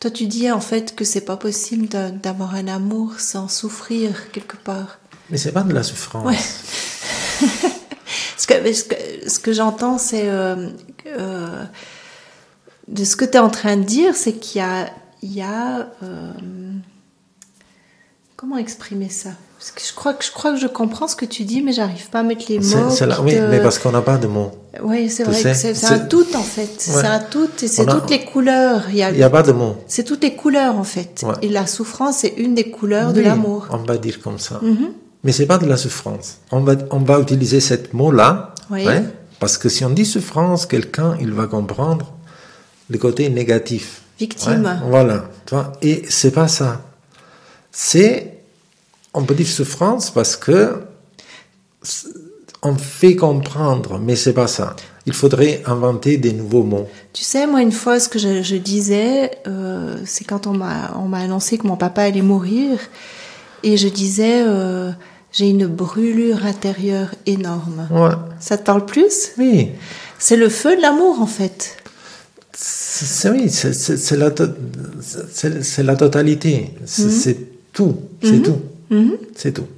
Toi, 0.01 0.11
tu 0.11 0.27
dis 0.27 0.51
en 0.51 0.61
fait 0.61 0.95
que 0.95 1.05
c'est 1.05 1.25
pas 1.25 1.37
possible 1.37 1.89
d'avoir 1.89 2.55
un 2.55 2.69
amour 2.69 3.21
sans 3.21 3.49
souffrir 3.49 4.31
quelque 4.33 4.57
part. 4.57 4.99
Mais 5.31 5.39
c'est 5.39 5.53
pas 5.53 5.63
de 5.63 5.73
la 5.73 5.83
souffrance. 5.83 6.27
Ouais. 6.27 6.37
Ce 8.37 8.47
que, 8.47 8.73
ce 8.73 8.85
que, 8.85 9.31
ce 9.31 9.39
que 9.39 9.53
j'entends, 9.53 9.97
c'est 9.97 10.29
euh, 10.29 10.69
euh, 11.07 11.65
de 12.89 13.05
ce 13.05 13.17
que 13.17 13.25
tu 13.25 13.33
es 13.33 13.39
en 13.39 13.49
train 13.49 13.77
de 13.77 13.85
dire, 13.85 14.15
c'est 14.15 14.35
qu'il 14.35 14.61
y 14.61 14.65
a, 14.65 14.91
il 15.23 15.33
y 15.33 15.41
a 15.41 15.89
euh, 16.03 16.33
comment 18.37 18.57
exprimer 18.59 19.09
ça? 19.09 19.31
Parce 19.59 19.71
que 19.71 19.81
je 19.89 19.95
crois 19.95 20.13
que 20.13 20.25
je 20.25 20.31
crois 20.31 20.53
que 20.53 20.59
je 20.59 20.67
comprends 20.67 21.09
ce 21.09 21.17
que 21.17 21.25
tu 21.25 21.45
dis, 21.45 21.63
mais 21.63 21.73
j'arrive 21.73 22.11
pas 22.11 22.21
à 22.21 22.23
mettre 22.23 22.45
les 22.51 22.59
mots. 22.59 22.91
c'est 22.91 23.07
là- 23.07 23.19
oui, 23.23 23.33
te- 23.35 23.41
mais 23.51 23.61
parce 23.63 23.79
qu'on 23.79 23.93
n'a 23.93 24.03
pas 24.03 24.19
de 24.19 24.27
mots. 24.27 24.51
Oui, 24.83 25.09
c'est 25.09 25.23
vrai 25.25 25.41
que 25.43 25.55
c'est 25.55 25.85
un 25.87 25.99
tout 26.01 26.27
en 26.37 26.43
fait. 26.43 26.63
Ouais. 26.63 27.01
C'est 27.01 27.07
un 27.07 27.21
tout 27.21 27.49
et 27.63 27.69
c'est 27.69 27.89
a- 27.89 27.93
toutes 27.95 28.11
les 28.11 28.25
couleurs. 28.25 28.83
Il 28.91 28.97
y 28.97 29.03
a, 29.03 29.11
Il 29.11 29.17
n'y 29.17 29.23
a 29.23 29.31
pas 29.31 29.43
de 29.43 29.53
mots. 29.53 29.77
c'est 29.87 30.05
toutes 30.05 30.23
les 30.23 30.35
couleurs 30.35 30.77
en 30.77 30.85
fait. 30.85 31.23
Ouais. 31.27 31.33
Et 31.43 31.49
la 31.49 31.67
souffrance, 31.67 32.19
c'est 32.19 32.35
une 32.37 32.55
des 32.55 32.71
couleurs 32.71 33.13
de 33.13 33.21
Oui, 33.21 33.27
l'amour. 33.27 33.69
On 33.71 33.79
va 33.79 33.97
dire 33.97 34.21
comme 34.21 34.39
ça. 34.39 34.59
Mhm. 34.63 34.91
Mais 35.23 35.33
c'est 35.33 35.47
pas 35.47 35.57
de 35.59 35.67
la 35.67 35.79
souffrance. 35.79 36.39
On 36.53 36.61
va, 36.61 36.75
on 36.91 36.99
va 36.99 37.19
utiliser 37.21 37.61
ce 37.61 37.75
mot-là. 37.95 38.53
Oui. 38.71 38.87
hein, 38.87 39.05
parce 39.41 39.57
que 39.57 39.69
si 39.71 39.85
on 39.85 39.91
dit 39.91 40.05
souffrance, 40.05 40.67
quelqu'un, 40.67 41.17
il 41.21 41.33
va 41.33 41.47
comprendre 41.47 42.13
le 42.91 42.99
côté 42.99 43.29
négatif. 43.31 44.03
Victime. 44.19 44.81
Voilà. 44.89 45.31
Et 45.81 46.03
c'est 46.11 46.31
pas 46.33 46.49
ça. 46.49 46.83
C'est, 47.77 48.35
on 49.13 49.25
peut 49.25 49.35
dire 49.35 49.49
souffrance 49.49 50.11
parce 50.13 50.37
que 50.37 50.77
on 52.63 52.75
fait 52.77 53.17
comprendre, 53.17 53.99
mais 53.99 54.15
c'est 54.17 54.33
pas 54.33 54.47
ça. 54.47 54.77
Il 55.07 55.13
faudrait 55.13 55.61
inventer 55.67 56.17
des 56.17 56.33
nouveaux 56.33 56.63
mots. 56.63 56.89
Tu 57.13 57.25
sais, 57.25 57.47
moi, 57.47 57.61
une 57.61 57.73
fois, 57.73 58.01
ce 58.01 58.09
que 58.09 58.19
je, 58.19 58.43
je 58.43 58.57
disais, 58.57 59.33
euh, 59.47 59.99
c'est 60.07 60.25
quand 60.25 60.47
on 60.47 60.53
m'a 60.53 60.97
on 60.97 61.09
m'a 61.09 61.19
annoncé 61.19 61.59
que 61.59 61.67
mon 61.67 61.77
papa 61.77 62.03
allait 62.05 62.23
mourir, 62.23 62.79
et 63.65 63.77
je 63.77 63.89
disais, 63.89 64.43
euh, 64.47 64.93
j'ai 65.33 65.51
une 65.51 65.67
brûlure 65.67 66.47
intérieure 66.47 67.11
énorme. 67.27 67.87
Ouais. 67.91 68.15
Ça 68.41 68.57
te 68.57 68.63
parle 68.65 68.87
plus? 68.87 69.33
Oui. 69.37 69.73
C'est 70.19 70.37
le 70.37 70.49
feu 70.49 70.77
de 70.77 70.81
l'amour, 70.81 71.21
en 71.21 71.27
fait. 71.27 71.77
C'est 72.57 73.29
oui, 73.31 73.51
c'est- 73.51 73.73
c'est 73.75 73.97
c'est 73.97 74.17
la, 74.17 74.31
to- 74.31 74.45
c'est- 75.03 75.83
la 75.83 75.97
totalité. 77.75 78.09
C'est 78.23 78.29
c'est 78.29 78.43
tout. 78.43 78.43
C'est 78.43 78.43
tout. 78.43 78.61
Mhm. 78.91 79.17
C'est 79.35 79.53
tout. 79.53 79.69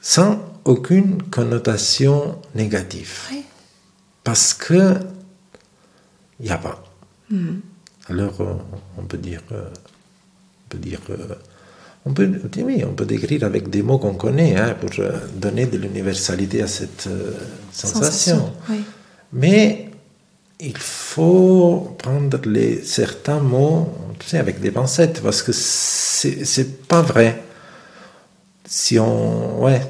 Sans 0.00 0.38
aucune 0.64 1.22
connotation 1.24 2.38
négative. 2.54 3.28
Oui. 3.30 3.44
Parce 4.24 4.54
que 4.54 4.94
il 6.38 6.46
n'y 6.46 6.52
a 6.52 6.58
pas. 6.58 6.82
Alors 8.08 8.40
euh, 8.40 8.54
on 8.98 9.02
peut 9.02 9.18
dire, 9.18 9.42
euh, 9.52 9.68
on 9.68 10.68
peut 10.68 10.78
dire, 10.78 11.00
euh, 11.10 11.34
on 12.06 12.12
peut, 12.12 12.28
oui, 12.64 12.82
on 12.84 12.94
peut 12.94 13.04
décrire 13.04 13.44
avec 13.44 13.68
des 13.68 13.82
mots 13.82 13.98
qu'on 13.98 14.14
connaît 14.14 14.56
hein, 14.56 14.74
pour 14.80 14.90
donner 15.36 15.66
de 15.66 15.76
l'universalité 15.76 16.62
à 16.62 16.66
cette 16.66 17.08
sensation. 17.70 18.52
Oui. 18.68 18.80
Mais 19.32 19.89
il 20.60 20.76
faut 20.76 21.96
prendre 21.98 22.38
les, 22.46 22.82
certains 22.84 23.40
mots 23.40 23.92
tu 24.18 24.28
sais, 24.28 24.38
avec 24.38 24.60
des 24.60 24.70
pincettes 24.70 25.22
parce 25.22 25.42
que 25.42 25.52
c'est 25.52 26.86
pas 26.86 27.02
vrai. 27.02 27.42
Si 28.66 28.98
on. 28.98 29.62
Ouais. 29.62 29.80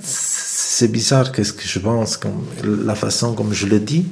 C'est 0.00 0.88
bizarre 0.88 1.30
qu'est-ce 1.30 1.52
que 1.52 1.66
je 1.66 1.78
pense, 1.78 2.16
comme, 2.16 2.46
la 2.64 2.94
façon 2.94 3.34
comme 3.34 3.52
je 3.52 3.66
le 3.66 3.78
dis, 3.78 4.06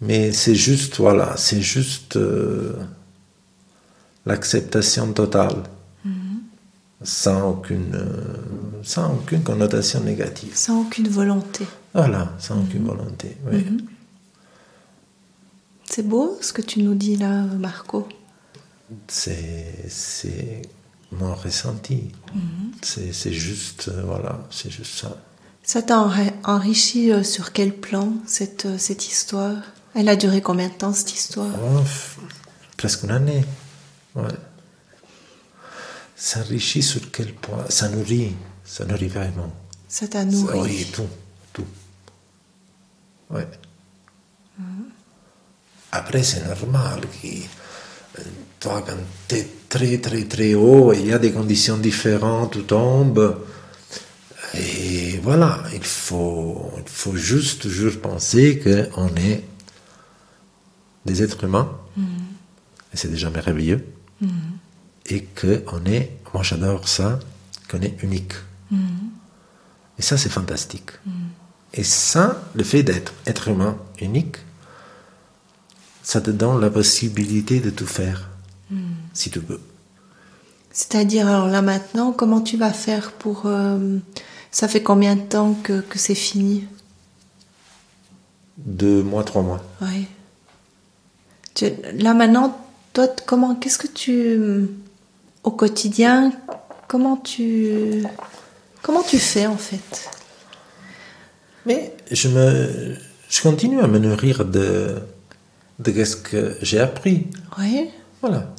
mais 0.00 0.32
c'est 0.32 0.54
juste, 0.54 0.96
voilà, 0.96 1.34
c'est 1.36 1.60
juste 1.60 2.16
euh, 2.16 2.72
l'acceptation 4.26 5.12
totale, 5.12 5.62
sans, 7.04 7.50
aucune, 7.50 7.94
euh, 7.94 8.36
sans 8.82 9.12
aucune 9.14 9.42
connotation 9.42 10.00
négative. 10.00 10.52
Sans 10.54 10.82
aucune 10.82 11.08
volonté. 11.08 11.66
Voilà, 11.94 12.32
sans 12.38 12.60
aucune 12.60 12.84
volonté. 12.84 13.36
oui. 13.50 13.64
C'est 15.84 16.06
beau 16.08 16.38
ce 16.40 16.52
que 16.54 16.62
tu 16.62 16.82
nous 16.82 16.94
dis 16.94 17.16
là, 17.16 17.42
Marco. 17.42 18.08
C'est, 19.08 20.62
mon 21.10 21.34
ressenti. 21.34 22.10
C'est, 22.80 23.12
c'est 23.12 23.32
juste, 23.32 23.88
euh, 23.88 24.02
voilà, 24.06 24.46
c'est 24.50 24.70
juste 24.70 24.98
ça. 24.98 25.16
Ça 25.62 25.82
t'a 25.82 25.96
enri- 25.98 26.32
enrichi 26.44 27.12
euh, 27.12 27.22
sur 27.22 27.52
quel 27.52 27.74
plan 27.74 28.14
cette, 28.26 28.66
cette 28.78 29.06
histoire? 29.06 29.56
Elle 29.94 30.08
a 30.08 30.16
duré 30.16 30.40
combien 30.40 30.68
de 30.68 30.72
temps 30.72 30.92
cette 30.94 31.12
histoire? 31.12 31.50
Oh, 31.62 31.80
presque 32.78 33.02
une 33.04 33.10
année. 33.10 33.44
Ouais. 34.14 34.22
Ça 36.24 36.38
enrichit 36.38 36.84
sur 36.84 37.10
quel 37.10 37.32
point 37.34 37.64
Ça 37.68 37.88
nourrit, 37.88 38.32
ça 38.64 38.84
nourrit 38.84 39.08
vraiment. 39.08 39.52
Ça 39.88 40.06
t'a 40.06 40.24
nourri. 40.24 40.60
Oui, 40.60 40.86
tout, 40.92 41.08
tout. 41.52 41.66
Ouais. 43.28 43.48
Après, 45.90 46.22
c'est 46.22 46.46
normal 46.46 47.00
que 47.00 47.26
euh, 47.26 48.22
toi, 48.60 48.84
quand 48.86 49.02
tu 49.26 49.34
es 49.34 49.48
très, 49.68 49.98
très, 49.98 50.22
très 50.26 50.54
haut, 50.54 50.92
il 50.92 51.06
y 51.06 51.12
a 51.12 51.18
des 51.18 51.32
conditions 51.32 51.76
différentes, 51.76 52.52
tu 52.52 52.62
tombes. 52.62 53.44
Et 54.54 55.18
voilà, 55.24 55.60
il 55.74 55.82
faut, 55.82 56.70
il 56.78 56.88
faut 56.88 57.16
juste 57.16 57.62
toujours 57.62 58.00
penser 58.00 58.60
qu'on 58.60 59.08
est 59.16 59.42
des 61.04 61.20
êtres 61.20 61.42
humains, 61.42 61.68
et 62.92 62.96
c'est 62.96 63.08
déjà 63.08 63.28
merveilleux, 63.28 63.84
et 65.06 65.24
qu'on 65.24 65.84
est, 65.84 66.12
moi 66.32 66.42
j'adore 66.42 66.88
ça, 66.88 67.18
qu'on 67.70 67.80
est 67.80 68.02
unique. 68.02 68.34
Et 69.98 70.02
ça, 70.02 70.16
c'est 70.16 70.30
fantastique. 70.30 70.90
Et 71.74 71.84
ça, 71.84 72.42
le 72.54 72.64
fait 72.64 72.82
d'être 72.82 73.12
être 73.26 73.48
humain 73.48 73.76
unique, 74.00 74.36
ça 76.02 76.20
te 76.20 76.30
donne 76.30 76.60
la 76.60 76.70
possibilité 76.70 77.60
de 77.60 77.70
tout 77.70 77.86
faire, 77.86 78.28
si 79.12 79.30
tu 79.30 79.38
veux. 79.38 79.60
C'est-à-dire, 80.72 81.28
alors 81.28 81.48
là 81.48 81.60
maintenant, 81.60 82.12
comment 82.12 82.40
tu 82.40 82.56
vas 82.56 82.72
faire 82.72 83.12
pour... 83.12 83.42
euh, 83.44 83.98
ça 84.50 84.68
fait 84.68 84.82
combien 84.82 85.16
de 85.16 85.20
temps 85.20 85.54
que, 85.62 85.80
que 85.82 85.98
c'est 85.98 86.14
fini? 86.14 86.66
Deux 88.56 89.02
mois, 89.02 89.24
trois 89.24 89.42
mois. 89.42 89.62
Ouais. 89.82 90.06
Tu- 91.54 91.72
là 91.94 92.14
maintenant, 92.14 92.58
toi, 92.94 93.06
comment, 93.26 93.54
qu'est-ce 93.54 93.78
que 93.78 93.86
tu... 93.86 94.38
Au 95.42 95.50
quotidien, 95.50 96.32
comment 96.88 97.16
tu... 97.16 98.04
Comment 98.82 99.02
tu 99.02 99.18
fais 99.18 99.46
en 99.46 99.56
fait? 99.56 100.10
Mais 101.66 101.94
je, 102.10 102.28
me, 102.28 102.96
je 103.28 103.42
continue 103.42 103.80
à 103.80 103.86
me 103.86 103.98
nourrir 103.98 104.44
de, 104.44 105.00
de 105.78 106.04
ce 106.04 106.16
que 106.16 106.56
j'ai 106.62 106.80
appris. 106.80 107.28
Oui. 107.58 107.90
Voilà. 108.20 108.52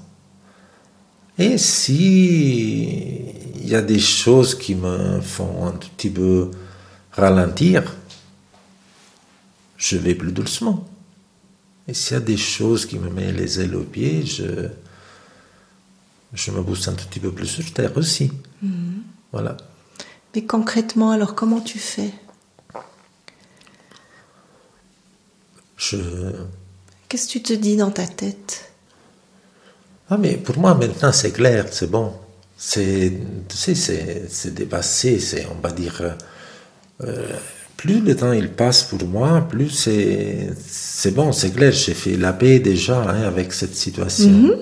Et 1.38 1.58
si 1.58 3.34
il 3.56 3.68
y 3.68 3.76
a 3.76 3.82
des 3.82 4.00
choses 4.00 4.56
qui 4.56 4.76
me 4.76 5.20
font 5.20 5.66
un 5.66 5.72
tout 5.72 5.90
petit 5.98 6.10
peu 6.10 6.52
ralentir, 7.12 7.96
je 9.78 9.98
vais 9.98 10.16
plus 10.16 10.32
doucement. 10.32 10.88
Et 11.88 11.94
s'il 11.94 12.14
y 12.14 12.18
a 12.18 12.22
des 12.22 12.38
choses 12.38 12.86
qui 12.86 12.98
me 12.98 13.10
mettent 13.10 13.36
les 13.36 13.60
ailes 13.60 13.76
aux 13.76 13.84
pieds, 13.84 14.26
je, 14.26 14.70
je 16.34 16.52
me 16.52 16.62
booste 16.62 16.88
un 16.88 16.94
tout 16.94 17.06
petit 17.08 17.20
peu 17.20 17.32
plus 17.32 17.48
sur 17.48 17.72
terre 17.74 17.96
aussi. 17.96 18.32
Voilà. 19.32 19.58
Mais 20.36 20.44
concrètement, 20.44 21.12
alors 21.12 21.36
comment 21.36 21.62
tu 21.62 21.80
fais? 21.80 22.12
Je... 25.78 25.98
Qu'est-ce 27.08 27.28
que 27.28 27.32
tu 27.34 27.44
te 27.44 27.54
dis 27.54 27.76
dans 27.76 27.92
ta 27.92 28.08
tête? 28.08 28.72
Ah, 30.10 30.18
mais 30.18 30.38
pour 30.38 30.58
moi, 30.58 30.74
maintenant, 30.76 31.12
c'est 31.12 31.32
clair, 31.32 31.68
c'est 31.72 31.90
bon. 31.90 32.14
C'est, 32.58 33.14
tu 33.50 33.58
sais, 33.58 33.76
c'est, 33.76 34.28
c'est 34.30 34.54
dépassé, 34.54 35.20
c'est, 35.20 35.46
on 35.48 35.60
va 35.62 35.72
dire, 35.72 36.16
euh, 37.02 37.28
plus 37.78 38.00
le 38.00 38.16
temps 38.16 38.32
il 38.32 38.50
passe 38.50 38.84
pour 38.84 39.06
moi, 39.06 39.42
plus 39.42 39.70
c'est, 39.70 40.50
c'est 40.66 41.12
bon, 41.12 41.32
c'est 41.34 41.52
clair, 41.52 41.74
j'ai 41.74 41.94
fait 41.94 42.16
la 42.16 42.32
paix 42.32 42.60
déjà 42.60 43.02
hein, 43.02 43.24
avec 43.24 43.52
cette 43.54 43.76
situation. 43.76 44.58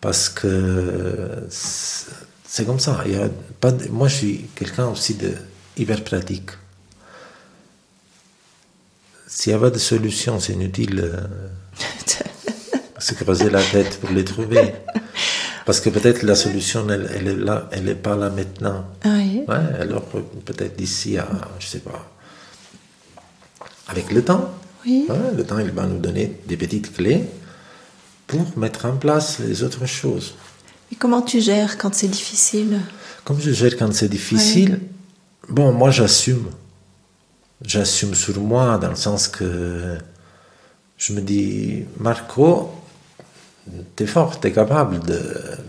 Parce 0.00 0.28
que 0.28 1.46
c'est, 1.50 2.64
comme 2.66 2.78
ça. 2.80 3.02
Il 3.06 3.12
y 3.12 3.16
a 3.16 3.28
pas 3.60 3.72
de- 3.72 3.88
moi, 3.88 4.08
je 4.08 4.14
suis 4.16 4.44
quelqu'un 4.54 4.86
aussi 4.88 5.14
de 5.14 5.32
hyper 5.76 6.02
pratique. 6.04 6.50
S'il 9.26 9.52
n'y 9.52 9.58
a 9.58 9.60
pas 9.60 9.70
de 9.70 9.78
solution, 9.78 10.38
c'est 10.40 10.52
inutile. 10.52 11.00
euh, 11.04 11.20
se 12.98 13.14
creuser 13.14 13.50
la 13.50 13.62
tête 13.62 14.00
pour 14.00 14.10
les 14.10 14.24
trouver. 14.24 14.72
Parce 15.66 15.80
que 15.80 15.90
peut-être 15.90 16.22
la 16.22 16.34
solution, 16.36 16.88
elle, 16.88 17.10
elle 17.14 17.28
est 17.28 17.36
là, 17.36 17.68
elle 17.72 17.84
n'est 17.84 17.94
pas 17.96 18.16
là 18.16 18.30
maintenant. 18.30 18.86
Oui. 19.04 19.42
Ouais, 19.48 19.80
alors 19.80 20.02
peut-être 20.04 20.76
d'ici 20.76 21.18
à, 21.18 21.28
je 21.58 21.66
sais 21.66 21.80
pas, 21.80 22.08
avec 23.88 24.12
le 24.12 24.22
temps, 24.24 24.50
Oui. 24.86 25.06
ouais, 25.08 25.16
le 25.36 25.44
temps, 25.44 25.58
il 25.58 25.70
va 25.72 25.84
nous 25.86 25.98
donner 25.98 26.40
des 26.46 26.56
petites 26.56 26.94
clés 26.94 27.24
pour 28.26 28.56
mettre 28.58 28.86
en 28.86 28.96
place 28.96 29.38
les 29.38 29.62
autres 29.62 29.86
choses. 29.86 30.34
Et 30.92 30.96
comment 30.96 31.22
tu 31.22 31.40
gères 31.40 31.78
quand 31.78 31.94
c'est 31.94 32.08
difficile? 32.08 32.80
Comme 33.24 33.40
je 33.40 33.50
gère 33.50 33.76
quand 33.76 33.92
c'est 33.92 34.08
difficile, 34.08 34.80
bon, 35.48 35.72
moi 35.72 35.90
j'assume. 35.90 36.46
J'assume 37.62 38.14
sur 38.14 38.40
moi 38.40 38.78
dans 38.78 38.90
le 38.90 38.96
sens 38.96 39.28
que 39.28 39.96
je 40.96 41.12
me 41.12 41.20
dis, 41.20 41.84
Marco, 41.98 42.70
t'es 43.96 44.06
fort, 44.06 44.38
t'es 44.38 44.52
capable 44.52 45.00
de. 45.00 45.20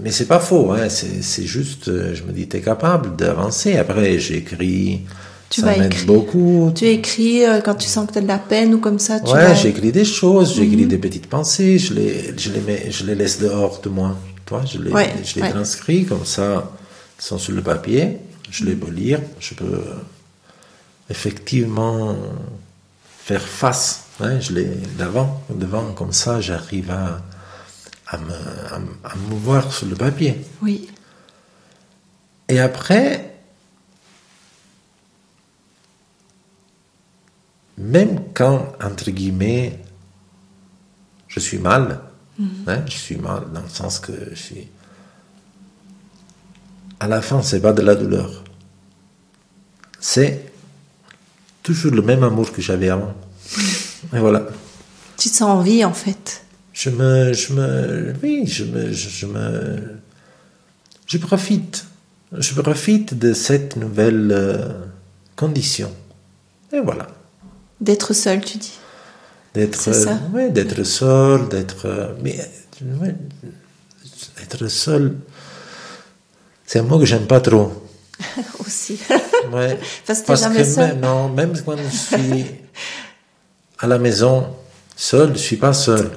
Mais 0.02 0.12
c'est 0.12 0.28
pas 0.28 0.40
faux, 0.40 0.72
hein, 0.72 0.90
c'est 0.90 1.46
juste, 1.46 1.86
je 1.86 2.24
me 2.24 2.32
dis, 2.32 2.48
t'es 2.48 2.62
capable 2.62 3.16
d'avancer. 3.16 3.78
Après, 3.78 4.20
j'écris, 4.20 5.06
Tu 5.50 5.62
ça 5.62 5.68
vas 5.68 5.78
m'aide 5.78 5.94
écrire. 5.94 6.06
beaucoup. 6.08 6.72
Tu 6.76 6.86
écris 6.88 7.46
euh, 7.46 7.62
quand 7.62 7.76
tu 7.76 7.88
sens 7.88 8.06
que 8.08 8.12
tu 8.14 8.18
as 8.20 8.22
de 8.22 8.28
la 8.28 8.38
peine 8.40 8.74
ou 8.74 8.80
comme 8.80 9.00
ça 9.00 9.20
tu 9.20 9.32
Ouais, 9.32 9.40
vas- 9.48 9.54
j'écris 9.54 9.92
des 9.92 10.04
choses, 10.06 10.56
j'écris 10.56 10.86
des 10.86 10.98
petites 10.98 11.28
pensées, 11.28 11.78
je 11.80 11.94
les, 11.94 12.34
je 12.38 12.52
les 12.52 12.60
mets, 12.62 12.92
je 12.92 13.06
les 13.06 13.16
laisse 13.16 13.40
dehors 13.40 13.80
de 13.82 13.90
moi. 13.90 14.18
Toi, 14.46 14.64
je 14.66 14.78
les, 14.80 14.92
Ouais, 14.92 15.14
je 15.24 15.36
les 15.36 15.42
ouais. 15.44 15.52
transcris 15.52 16.06
comme 16.06 16.26
ça, 16.26 16.72
ils 17.20 17.24
sont 17.24 17.38
sur 17.38 17.54
le 17.54 17.62
papier, 17.62 18.18
je 18.52 18.66
les 18.66 18.76
peux 18.76 18.92
lire, 18.92 19.22
je 19.40 19.54
peux 19.56 19.82
effectivement 21.10 22.16
faire 23.24 23.42
face. 23.48 24.04
hein, 24.20 24.40
je 24.40 24.54
les 24.54 24.66
d'avant, 24.98 25.42
devant, 25.50 25.92
comme 25.94 26.12
ça, 26.14 26.42
j'arrive 26.42 26.92
à, 26.92 27.22
à 28.08 28.18
me, 28.18 28.34
à, 28.74 28.80
me- 28.80 28.98
à 29.04 29.16
me 29.16 29.30
mouvoir 29.30 29.72
sur 29.74 29.88
le 29.88 29.96
papier. 29.96 30.42
Oui. 30.62 30.88
Et 32.50 32.60
après, 32.60 33.27
même 37.78 38.20
quand, 38.34 38.74
entre 38.82 39.12
guillemets, 39.12 39.80
je 41.28 41.40
suis 41.40 41.60
mal, 41.60 42.02
hein, 42.68 42.84
je 42.88 42.98
suis 42.98 43.18
mal 43.18 43.44
dans 43.54 43.62
le 43.62 43.70
sens 43.70 44.00
que 44.00 44.14
je 44.32 44.36
suis... 44.36 44.68
À 47.00 47.08
la 47.08 47.22
fin, 47.22 47.42
c'est 47.44 47.62
pas 47.62 47.74
de 47.74 47.84
la 47.84 47.94
douleur. 47.94 48.44
C'est 50.00 50.52
toujours 51.62 51.92
le 51.94 52.02
même 52.02 52.24
amour 52.24 52.52
que 52.52 52.62
j'avais 52.62 52.90
avant. 52.90 53.14
Et 54.14 54.20
voilà. 54.20 54.48
Tu 55.18 55.30
te 55.30 55.36
sens 55.36 55.50
en 55.50 55.62
vie 55.62 55.86
en 55.86 55.94
fait. 55.94 56.44
Je 56.74 56.90
me, 56.90 57.34
je 57.34 57.54
me, 57.54 58.14
oui, 58.24 58.46
je 58.48 58.64
me, 58.64 58.92
je, 58.92 59.10
je 59.10 59.26
me, 59.26 60.00
je 61.08 61.18
profite, 61.18 61.86
je 62.32 62.54
profite 62.54 63.18
de 63.18 63.34
cette 63.34 63.76
nouvelle 63.78 64.32
euh, 64.32 64.86
condition. 65.36 65.92
Et 66.72 66.80
voilà, 66.80 67.08
D'être 67.80 68.14
seul, 68.14 68.44
tu 68.44 68.58
dis. 68.58 68.74
d'être, 69.54 69.80
C'est 69.80 69.94
ça. 69.94 70.20
ouais, 70.34 70.50
d'être 70.50 70.84
seul, 70.84 71.48
d'être, 71.50 71.86
euh, 71.86 72.14
mais 72.24 72.38
ouais, 72.82 73.16
être 74.42 74.68
seul, 74.68 75.16
c'est 76.66 76.80
un 76.80 76.84
mot 76.84 77.00
que 77.00 77.06
j'aime 77.06 77.28
pas 77.28 77.40
trop. 77.40 77.72
Aussi. 78.60 79.00
Ouais. 79.52 79.80
Parce 80.06 80.22
que 80.22 80.64
seul. 80.64 80.88
même, 80.88 81.00
non, 81.00 81.30
même 81.30 81.54
quand 81.64 81.78
je 81.78 81.96
suis 81.96 82.46
à 83.80 83.88
la 83.88 84.00
maison 84.00 84.48
seul, 84.96 85.34
je 85.34 85.42
suis 85.42 85.58
pas 85.58 85.74
seul. 85.74 86.12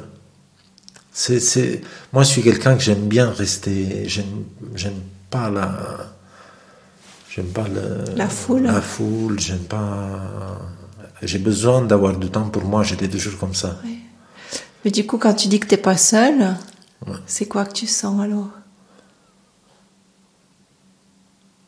C'est, 1.12 1.40
c'est, 1.40 1.82
moi, 2.12 2.22
je 2.22 2.28
suis 2.28 2.42
quelqu'un 2.42 2.76
que 2.76 2.82
j'aime 2.82 3.06
bien 3.06 3.30
rester. 3.30 4.08
J'aime, 4.08 4.44
j'aime 4.74 5.00
pas 5.28 5.50
la, 5.50 5.76
j'aime 7.28 7.48
pas 7.48 7.66
le, 7.68 8.16
La 8.16 8.28
foule. 8.28 8.62
La 8.62 8.80
foule. 8.80 9.38
J'aime 9.38 9.58
pas. 9.64 10.58
J'ai 11.22 11.38
besoin 11.38 11.82
d'avoir 11.82 12.16
du 12.16 12.30
temps 12.30 12.48
pour 12.48 12.64
moi. 12.64 12.82
J'étais 12.82 13.08
toujours 13.08 13.38
comme 13.38 13.54
ça. 13.54 13.78
Mais 14.84 14.90
du 14.90 15.06
coup, 15.06 15.18
quand 15.18 15.34
tu 15.34 15.48
dis 15.48 15.60
que 15.60 15.66
t'es 15.66 15.76
pas 15.76 15.96
seul, 15.96 16.56
c'est 17.26 17.46
quoi 17.46 17.64
que 17.66 17.72
tu 17.72 17.86
sens 17.86 18.20
alors? 18.20 18.48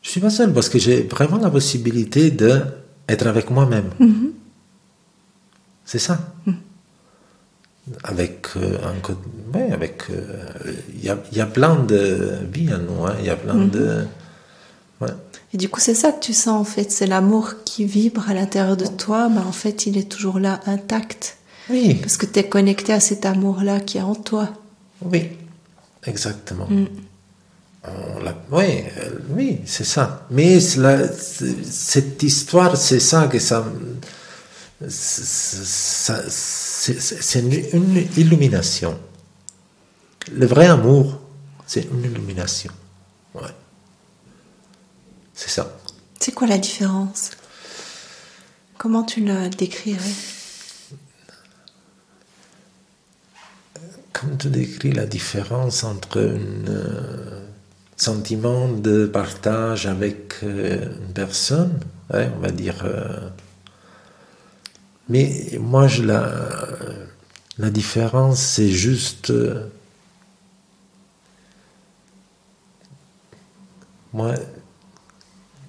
Je 0.01 0.09
suis 0.09 0.19
pas 0.21 0.29
seul 0.29 0.51
parce 0.53 0.69
que 0.69 0.79
j'ai 0.79 1.03
vraiment 1.03 1.37
la 1.37 1.49
possibilité 1.49 2.29
de 2.31 2.61
être 3.07 3.27
avec 3.27 3.49
moi-même. 3.49 3.89
C'est 5.85 5.99
ça. 5.99 6.33
Avec 8.03 8.47
euh, 8.55 8.77
un 8.85 9.57
ouais, 9.57 9.71
avec 9.73 10.03
euh, 10.09 10.47
il 10.95 11.03
y, 11.03 11.09
a, 11.09 11.17
il 11.31 11.37
y 11.37 11.41
a 11.41 11.45
plein 11.45 11.75
de 11.75 12.31
vies 12.51 12.71
à 12.71 12.77
nous. 12.77 13.05
hein. 13.05 13.13
Il 13.19 13.25
y 13.25 13.29
a 13.29 13.35
plein 13.35 13.55
de 13.65 14.05
ouais. 15.01 15.09
Et 15.53 15.57
du 15.57 15.69
coup, 15.69 15.79
c'est 15.79 15.93
ça 15.93 16.11
que 16.11 16.19
tu 16.19 16.33
sens 16.33 16.59
en 16.59 16.63
fait. 16.63 16.91
C'est 16.91 17.05
l'amour 17.07 17.53
qui 17.63 17.85
vibre 17.85 18.27
à 18.29 18.33
l'intérieur 18.33 18.75
de 18.75 18.87
toi. 18.87 19.29
Bah, 19.29 19.43
en 19.47 19.51
fait, 19.51 19.85
il 19.85 19.97
est 19.97 20.09
toujours 20.09 20.39
là, 20.39 20.59
intact. 20.65 21.37
Oui, 21.69 21.95
Parce 21.95 22.17
que 22.17 22.25
tu 22.25 22.39
es 22.39 22.49
connecté 22.49 22.91
à 22.91 22.99
cet 22.99 23.25
amour-là 23.25 23.79
qui 23.79 23.97
est 23.97 24.01
en 24.01 24.15
toi. 24.15 24.49
oui, 25.01 25.29
exactement. 26.05 26.67
On 27.85 28.23
l'a- 28.23 28.35
oui, 28.51 28.83
euh, 28.97 29.09
oui, 29.31 29.59
c'est 29.65 29.83
ça. 29.83 30.25
Mais 30.31 30.59
c'est 30.61 30.79
la- 30.79 31.11
c'est- 31.11 31.63
cette 31.69 32.23
histoire, 32.23 32.75
c'est 32.77 32.99
ça 33.01 33.27
que 33.27 33.39
ça. 33.39 33.65
c'est- 36.33 37.39
une, 37.39 37.53
une 37.73 38.07
illumination. 38.17 38.97
Le 40.31 40.45
vrai 40.45 40.67
amour, 40.67 41.19
c'est 41.65 41.81
une 41.91 42.03
illumination. 42.03 42.71
Ouais. 43.35 43.41
C'est 45.43 45.49
ça. 45.49 45.77
C'est 46.21 46.31
quoi 46.31 46.47
la 46.47 46.57
différence? 46.57 47.31
Comment 48.77 49.03
tu 49.03 49.19
la 49.25 49.49
décrirais? 49.49 49.99
Comment 54.13 54.37
tu 54.37 54.49
décris 54.49 54.93
la 54.93 55.05
différence 55.05 55.83
entre 55.83 56.19
un 56.21 56.69
euh, 56.69 57.45
sentiment 57.97 58.69
de 58.69 59.05
partage 59.05 59.85
avec 59.85 60.35
euh, 60.43 60.85
une 61.07 61.13
personne, 61.13 61.77
ouais, 62.13 62.31
on 62.37 62.39
va 62.39 62.51
dire. 62.51 62.83
euh, 62.85 63.29
mais 65.09 65.57
moi, 65.59 65.87
je 65.87 66.03
la, 66.03 66.31
la 67.57 67.69
différence, 67.69 68.39
c'est 68.39 68.69
juste. 68.69 69.29
euh, 69.31 69.67
moi, 74.13 74.35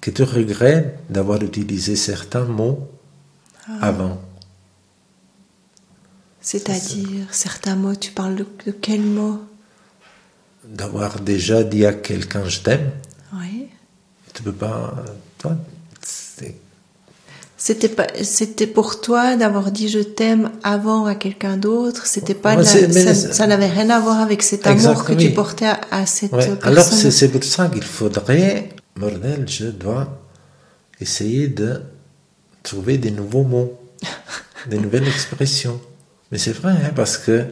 que 0.05 0.11
tu 0.11 0.21
regrettes 0.21 0.99
d'avoir 1.09 1.41
utilisé 1.41 1.95
certains 1.95 2.45
mots 2.45 2.87
avant. 3.81 4.21
C'est-à-dire, 6.41 7.25
certains 7.31 7.75
mots, 7.75 7.95
tu 7.95 8.11
parles 8.11 8.35
de, 8.35 8.45
de 8.67 8.71
quels 8.71 9.01
mots 9.01 9.39
D'avoir 10.63 11.19
déjà 11.19 11.63
dit 11.63 11.85
à 11.87 11.93
quelqu'un 11.93 12.47
je 12.47 12.59
t'aime. 12.59 12.91
Oui. 13.33 13.67
Tu 14.33 14.43
peux 14.43 14.51
pas. 14.51 14.93
Toi, 15.39 15.55
c'est- 16.03 16.55
C'était 17.57 17.89
pas, 17.89 18.07
c'était 18.23 18.67
pour 18.67 19.01
toi 19.01 19.35
d'avoir 19.37 19.71
dit 19.71 19.87
je 19.89 19.99
t'aime 19.99 20.51
avant 20.63 21.05
à 21.05 21.15
quelqu'un 21.15 21.57
d'autre. 21.57 22.05
C'était 22.05 22.35
pas, 22.35 22.55
Ouais, 22.57 22.63
la- 22.63 23.13
ça, 23.15 23.47
n'avait 23.47 23.67
rien 23.67 23.89
à 23.89 23.99
voir 23.99 24.19
avec 24.19 24.43
cet 24.43 24.67
amour 24.67 24.91
Exact, 24.91 25.07
que 25.07 25.13
oui. 25.13 25.17
tu 25.29 25.33
portais 25.33 25.65
à, 25.67 25.79
à 25.89 26.05
cette 26.05 26.31
Ouais, 26.33 26.45
personne. 26.45 26.59
Alors 26.63 26.83
c'est 26.83 27.29
pour 27.29 27.43
ça 27.43 27.67
qu'il 27.69 27.83
faudrait, 27.83 28.69
bordel, 28.95 29.47
je 29.47 29.65
dois 29.67 30.21
essayer 31.01 31.47
de 31.47 31.81
trouver 32.63 32.97
des 32.97 33.11
nouveaux 33.11 33.43
mots. 33.43 33.79
des 34.69 34.77
nouvelles 34.77 35.07
expressions. 35.07 35.79
Mais 36.31 36.37
c'est 36.37 36.53
vrai, 36.53 36.71
hein, 36.71 36.91
parce 36.95 37.17
que 37.17 37.45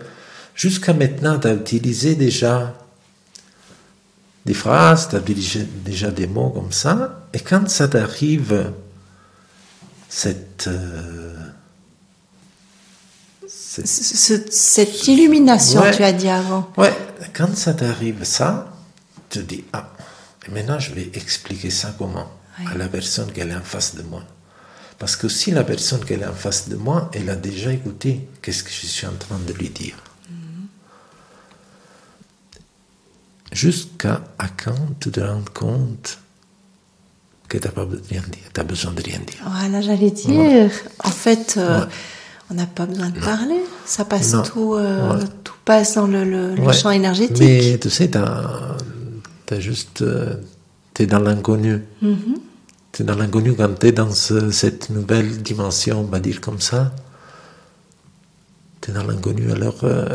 jusqu'à 0.55 0.93
maintenant, 0.93 1.37
tu 1.39 1.47
as 1.47 1.53
utilisé 1.53 2.15
déjà 2.15 2.73
des 4.45 4.53
phrases, 4.53 5.09
tu 5.09 5.15
as 5.15 5.19
utilisé 5.19 5.67
déjà 5.85 6.09
des 6.11 6.27
mots 6.27 6.49
comme 6.49 6.71
ça, 6.71 7.27
et 7.33 7.39
quand 7.39 7.69
ça 7.69 7.87
t'arrive, 7.87 8.71
cette, 10.09 10.67
euh, 10.67 11.35
cette, 13.47 14.51
cette 14.53 15.07
illumination, 15.07 15.81
Ouais. 15.81 15.95
tu 15.95 16.03
as 16.03 16.13
dit 16.13 16.29
avant. 16.29 16.71
Ouais, 16.77 16.93
quand 17.33 17.55
ça 17.55 17.73
t'arrive 17.73 18.23
ça, 18.23 18.73
tu 19.29 19.39
te 19.39 19.43
dis, 19.45 19.63
ah, 19.73 19.92
et 20.47 20.51
maintenant 20.51 20.79
je 20.79 20.93
vais 20.93 21.09
expliquer 21.13 21.69
ça 21.69 21.93
comment 21.97 22.27
à 22.71 22.75
la 22.75 22.87
personne 22.87 23.31
qu'elle 23.31 23.49
est 23.49 23.55
en 23.55 23.61
face 23.61 23.95
de 23.95 24.03
moi. 24.03 24.23
Parce 24.99 25.15
que 25.15 25.27
si 25.27 25.51
la 25.51 25.63
personne 25.63 26.03
qu'elle 26.05 26.21
est 26.21 26.27
en 26.27 26.33
face 26.33 26.69
de 26.69 26.75
moi, 26.75 27.09
elle 27.13 27.29
a 27.29 27.35
déjà 27.35 27.71
écouté, 27.73 28.27
qu'est-ce 28.41 28.63
que 28.63 28.69
je 28.71 28.85
suis 28.85 29.07
en 29.07 29.13
train 29.13 29.39
de 29.39 29.51
lui 29.53 29.69
dire 29.69 29.95
Jusqu'à 33.51 34.21
à 34.39 34.47
quand 34.47 34.75
tu 34.99 35.11
te 35.11 35.19
rends 35.19 35.43
compte 35.53 36.17
que 37.47 37.57
tu 37.59 37.67
n'as 37.67 37.71
pas 37.73 37.85
de 37.85 38.01
rien 38.09 38.21
dire, 38.21 38.43
tu 38.53 38.59
as 38.59 38.63
besoin 38.63 38.91
de 38.93 39.01
rien 39.03 39.19
dire. 39.19 39.43
Voilà, 39.47 39.81
j'allais 39.81 40.09
dire. 40.09 40.71
En 41.03 41.11
fait, 41.11 41.55
euh, 41.57 41.81
Ouais. 41.81 41.85
on 42.49 42.53
n'a 42.55 42.65
pas 42.65 42.87
besoin 42.87 43.09
de 43.09 43.19
parler. 43.19 43.59
Ça 43.85 44.05
passe 44.05 44.33
Non. 44.33 44.41
tout, 44.43 44.73
euh, 44.73 45.17
Ouais. 45.19 45.23
tout 45.43 45.53
passe 45.65 45.95
dans 45.95 46.07
le, 46.07 46.23
le- 46.23 46.55
le 46.55 46.61
Ouais. 46.63 46.73
champ 46.73 46.89
énergétique. 46.89 47.37
Mais 47.39 47.77
tu 47.79 47.91
sais, 47.91 48.09
as, 49.53 49.59
juste. 49.59 50.03
tu 50.93 51.03
es 51.03 51.05
dans 51.07 51.19
l'inconnu. 51.19 51.81
Mhm. 52.01 52.35
Tu 52.91 53.01
es 53.01 53.05
dans 53.05 53.15
l'inconnu 53.15 53.53
quand 53.55 53.73
tu 53.79 53.87
es 53.87 53.91
dans 53.91 54.11
ce- 54.11 54.51
cette 54.51 54.89
nouvelle 54.91 55.41
dimension, 55.41 56.01
on 56.01 56.03
va 56.03 56.19
dire 56.19 56.39
comme 56.41 56.59
ça. 56.61 56.93
Tu 58.81 58.91
es 58.91 58.93
dans 58.93 59.03
l'inconnu, 59.03 59.51
alors 59.51 59.79
euh, 59.83 60.07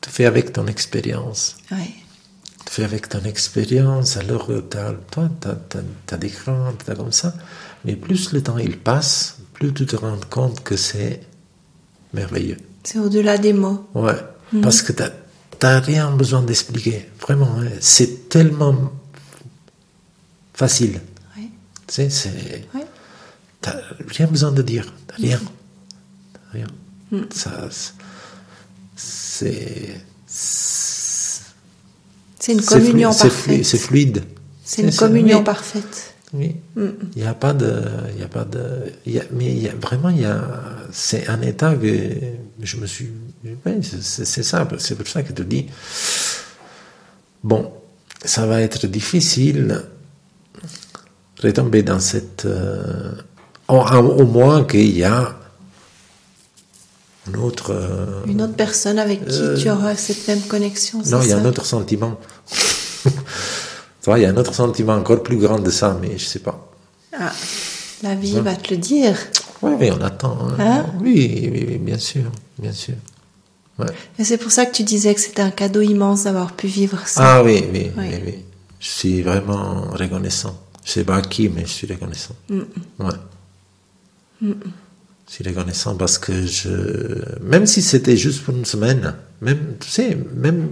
tu 0.00 0.10
fais 0.10 0.26
avec 0.26 0.52
ton 0.52 0.66
expérience. 0.66 1.56
Tu 2.66 2.72
fais 2.74 2.84
avec 2.84 3.08
ton 3.08 3.20
expérience, 3.24 4.16
alors 4.16 4.50
euh, 4.50 4.60
t'as- 4.60 4.94
toi, 5.10 5.28
tu 5.40 6.14
as, 6.14 6.18
des 6.18 6.28
craintes, 6.30 6.82
t'as 6.84 6.94
comme 6.94 7.12
ça. 7.12 7.34
Mais 7.84 7.96
plus 7.96 8.32
le 8.32 8.42
temps 8.42 8.58
il 8.58 8.78
passe, 8.78 9.38
plus 9.54 9.72
tu 9.72 9.86
te 9.86 9.96
rends 9.96 10.18
compte 10.30 10.62
que 10.62 10.76
c'est 10.76 11.20
merveilleux. 12.12 12.58
C'est 12.84 12.98
au-delà 12.98 13.38
des 13.38 13.52
mots. 13.52 13.86
Ouais, 13.94 14.16
parce 14.62 14.82
que 14.82 14.92
tu 14.92 15.02
n'as 15.62 15.80
rien 15.80 16.10
besoin 16.10 16.42
d'expliquer. 16.42 17.08
Vraiment, 17.20 17.54
hein. 17.58 17.68
c'est 17.80 18.28
tellement 18.28 18.92
facile. 20.54 21.00
Tu 21.86 22.10
sais. 22.10 22.64
Ouais. 22.74 22.86
T'as 23.60 23.76
rien 24.08 24.26
besoin 24.26 24.50
de 24.52 24.62
dire, 24.62 24.92
t'as 25.06 25.16
rien. 25.16 25.40
T'as 26.32 26.40
rien. 26.52 26.66
Ça, 27.30 27.68
c'est. 28.96 30.00
C'est 32.38 32.52
une 32.52 32.62
communion 32.62 33.14
parfaite. 33.14 33.64
C'est 33.64 33.78
fluide. 33.78 34.24
C'est 34.64 34.82
une 34.82 34.94
communion 34.94 35.38
oui, 35.38 35.44
parfaite. 35.44 36.11
Oui. 36.34 36.56
Il 36.76 36.92
n'y 37.16 37.24
a 37.24 37.34
pas 37.34 37.52
de. 37.52 37.72
Il 38.14 38.20
y 38.20 38.24
a 38.24 38.28
pas 38.28 38.44
de. 38.44 38.62
il 39.06 39.12
y 39.12 39.18
a- 39.20 39.24
mais 39.32 39.46
il 39.52 39.62
y 39.62 39.68
a, 39.68 39.74
vraiment, 39.74 40.08
il 40.08 40.20
y 40.20 40.24
a. 40.24 40.42
C'est 40.90 41.28
un 41.28 41.40
état 41.42 41.74
que 41.74 41.88
je 42.60 42.76
me 42.78 42.86
suis. 42.86 43.10
c'est- 43.82 44.24
c'est 44.24 44.42
c'est 44.78 44.94
pour 44.96 45.08
ça 45.08 45.22
que 45.22 45.32
tu 45.32 45.44
dis. 45.44 45.66
Bon, 47.44 47.70
ça 48.24 48.46
va 48.46 48.60
être 48.62 48.86
difficile 48.86 49.82
retomber 51.42 51.82
dans 51.82 52.00
cette. 52.00 52.44
euh, 52.46 53.12
au, 53.68 53.76
au 53.76 54.26
moins 54.26 54.64
qu'il 54.64 54.96
y 54.96 55.04
a 55.04 55.36
une 57.28 57.36
autre. 57.36 57.70
euh, 57.72 58.24
Une 58.26 58.42
autre 58.42 58.54
personne 58.54 58.98
avec 58.98 59.26
qui 59.26 59.40
Euh, 59.40 59.56
tu 59.56 59.70
auras 59.70 59.94
cette 59.96 60.26
même 60.28 60.40
connexion. 60.42 61.02
non, 61.10 61.20
il 61.22 61.28
y 61.28 61.32
a 61.32 61.38
un 61.38 61.44
autre 61.44 61.66
sentiment. 61.66 62.18
Tu 64.02 64.10
vois, 64.10 64.18
il 64.18 64.22
y 64.22 64.24
a 64.24 64.30
un 64.30 64.36
autre 64.36 64.54
sentiment 64.54 64.94
encore 64.94 65.22
plus 65.22 65.36
grand 65.38 65.58
de 65.60 65.70
ça, 65.70 65.96
mais 66.00 66.18
je 66.18 66.24
sais 66.24 66.40
pas. 66.40 66.68
Ah, 67.18 67.32
la 68.02 68.14
vie 68.14 68.40
va 68.40 68.56
te 68.56 68.74
le 68.74 68.78
dire. 68.78 69.16
Oui, 69.62 69.72
oui, 69.78 69.90
on 69.92 70.00
attend. 70.02 70.36
hein. 70.48 70.56
Hein? 70.58 70.86
Oui, 71.00 71.48
oui, 71.52 71.64
oui, 71.68 71.78
bien 71.78 71.98
sûr, 71.98 72.24
bien 72.58 72.72
sûr. 72.72 72.94
Ouais. 73.78 73.86
Et 74.18 74.24
c'est 74.24 74.38
pour 74.38 74.50
ça 74.50 74.66
que 74.66 74.74
tu 74.74 74.82
disais 74.82 75.14
que 75.14 75.20
c'était 75.20 75.42
un 75.42 75.50
cadeau 75.52 75.80
immense 75.80 76.24
d'avoir 76.24 76.52
pu 76.52 76.66
vivre 76.66 76.98
ça. 77.06 77.38
Ah 77.38 77.42
oui, 77.44 77.64
oui, 77.72 77.90
Oui. 77.96 78.04
oui, 78.10 78.18
oui. 78.26 78.34
Je 78.80 78.88
suis 78.88 79.22
vraiment 79.22 79.82
reconnaissant. 79.92 80.58
Je 80.84 80.90
sais 80.90 81.04
pas 81.04 81.16
à 81.16 81.22
qui, 81.22 81.48
mais 81.48 81.62
je 81.62 81.70
suis 81.70 81.86
reconnaissant. 81.86 82.34
Ouais. 82.50 83.14
Je 84.42 84.48
suis 85.28 85.44
reconnaissant 85.44 85.94
parce 85.94 86.18
que 86.18 86.44
je, 86.46 86.68
même 87.40 87.66
si 87.66 87.80
c'était 87.80 88.16
juste 88.16 88.42
pour 88.42 88.54
une 88.54 88.64
semaine, 88.64 89.14
même, 89.40 89.76
tu 89.78 89.88
sais, 89.88 90.18
même, 90.34 90.68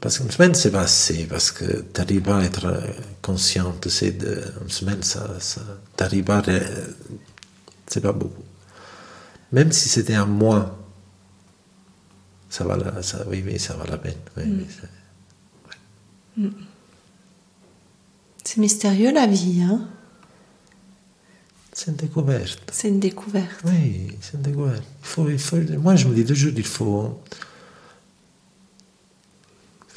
parce 0.00 0.18
qu'une 0.18 0.30
semaine 0.30 0.54
c'est 0.54 0.70
pas 0.70 0.80
assez, 0.82 1.24
parce 1.26 1.50
que 1.50 1.64
tu 1.64 2.00
n'arrives 2.00 2.22
pas 2.22 2.38
à 2.38 2.44
être 2.44 2.66
euh, 2.66 2.80
conscient, 3.22 3.74
tu 3.80 3.90
sais, 3.90 4.12
de, 4.12 4.42
une 4.62 4.70
semaine, 4.70 5.02
ça, 5.02 5.38
ça 5.40 5.60
t'arrives 5.96 6.30
à 6.30 6.42
c'est 7.86 8.00
pas 8.00 8.12
beaucoup. 8.12 8.42
Même 9.52 9.70
si 9.72 9.88
c'était 9.88 10.14
un 10.14 10.26
mois, 10.26 10.76
ça 12.50 12.64
va 12.64 12.76
la, 12.76 13.02
ça, 13.02 13.24
oui, 13.28 13.42
oui, 13.46 13.58
ça 13.58 13.74
va 13.74 13.84
la 13.86 13.98
peine. 13.98 14.18
Oui, 14.36 14.42
oui, 14.46 14.66
c'est- 14.68 16.50
C'est 18.44 18.58
mystérieux 18.58 19.12
la 19.12 19.26
vie, 19.26 19.62
hein 19.62 19.88
c'est 21.72 21.90
une 21.90 21.96
découverte. 21.96 22.70
C'est 22.72 22.88
une 22.88 23.00
découverte. 23.00 23.60
Oui, 23.66 24.08
c'est 24.22 24.34
une 24.38 24.42
découverte. 24.42 24.82
Il 25.02 25.06
faut, 25.06 25.28
il 25.28 25.38
faut, 25.38 25.56
moi, 25.78 25.94
je 25.94 26.08
me 26.08 26.14
dis 26.14 26.24
toujours, 26.24 26.52
il 26.56 26.64
faut, 26.64 27.20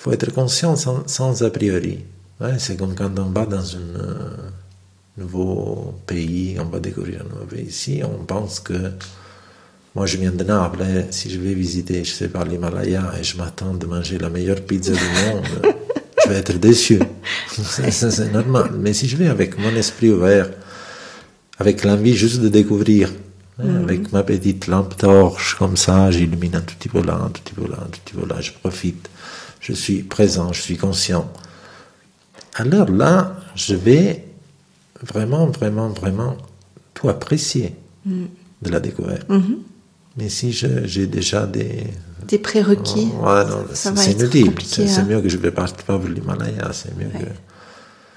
faut 0.01 0.11
être 0.11 0.31
conscient 0.33 0.75
sans, 0.75 1.07
sans 1.07 1.43
a 1.43 1.49
priori. 1.49 1.99
Ouais, 2.39 2.55
c'est 2.57 2.77
comme 2.77 2.95
quand 2.95 3.11
on 3.19 3.31
va 3.37 3.45
dans 3.45 3.75
un 3.75 3.99
euh, 3.99 4.35
nouveau 5.17 5.93
pays, 6.07 6.57
on 6.59 6.65
va 6.65 6.79
découvrir 6.79 7.21
un 7.21 7.29
nouveau 7.33 7.45
pays. 7.45 7.65
Ici, 7.65 8.01
on 8.03 8.23
pense 8.23 8.59
que 8.61 8.91
moi, 9.95 10.05
je 10.05 10.17
viens 10.17 10.31
de 10.31 10.43
Naples. 10.43 10.81
hein, 10.83 11.03
si 11.11 11.29
je 11.29 11.39
vais 11.39 11.53
visiter, 11.53 12.03
je 12.03 12.11
sais 12.13 12.29
pas, 12.29 12.45
l'Himalaya 12.45 13.11
et 13.19 13.23
je 13.23 13.35
m'attends 13.37 13.73
de 13.73 13.85
manger 13.85 14.17
la 14.19 14.29
meilleure 14.29 14.61
pizza 14.61 14.93
du 14.93 14.99
monde, 15.25 15.73
je 16.23 16.29
vais 16.29 16.35
être 16.35 16.57
déçu. 16.57 16.99
C'est- 17.51 18.31
normal. 18.31 18.71
Mais 18.79 18.93
si 18.93 19.07
je 19.09 19.17
vais 19.17 19.27
avec 19.27 19.57
mon 19.57 19.75
esprit 19.75 20.11
ouvert, 20.11 20.49
avec 21.57 21.83
l'envie 21.83 22.15
juste 22.15 22.39
de 22.39 22.47
découvrir, 22.47 23.11
hein, 23.61 23.75
avec 23.83 24.13
ma 24.13 24.23
petite 24.23 24.67
lampe 24.67 24.95
torche, 24.95 25.55
comme 25.55 25.75
ça, 25.75 26.09
j'illumine 26.11 26.55
un 26.55 26.61
tout 26.61 26.75
petit 26.79 26.87
peu 26.87 27.01
là, 27.01 27.15
un 27.15 27.29
tout 27.29 27.41
petit 27.41 27.53
peu 27.55 27.67
là, 27.69 27.79
un 27.81 27.89
tout 27.89 27.99
petit 28.05 28.13
peu 28.13 28.25
là, 28.27 28.39
je 28.39 28.51
profite, 28.53 29.09
je 29.59 29.73
suis 29.73 30.03
présent, 30.03 30.53
je 30.53 30.61
suis 30.61 30.77
conscient. 30.77 31.31
Alors 32.55 32.89
là, 32.89 33.35
je 33.55 33.75
vais 33.75 34.25
vraiment, 35.01 35.47
vraiment, 35.47 35.89
vraiment 35.89 36.37
tout 36.93 37.09
apprécier 37.09 37.75
de 38.05 38.69
la 38.69 38.79
découverte. 38.79 39.27
Mais 40.17 40.29
si 40.29 40.51
j'ai 40.51 41.07
déjà 41.07 41.45
des... 41.45 41.85
Des 42.27 42.39
prérequis. 42.39 43.09
Ouais, 43.21 43.45
non, 43.45 43.65
Ça 43.73 43.95
c'est 43.95 44.11
inutile. 44.11 44.53
C'est 44.65 44.89
hein. 44.97 45.05
mieux 45.07 45.21
que 45.21 45.29
je 45.29 45.37
ne 45.37 45.49
parte 45.49 45.81
pas 45.83 45.97
pour 45.97 46.09
l'Himalaya, 46.09 46.71
c'est 46.73 46.95
mieux 46.97 47.07
que 47.09 47.25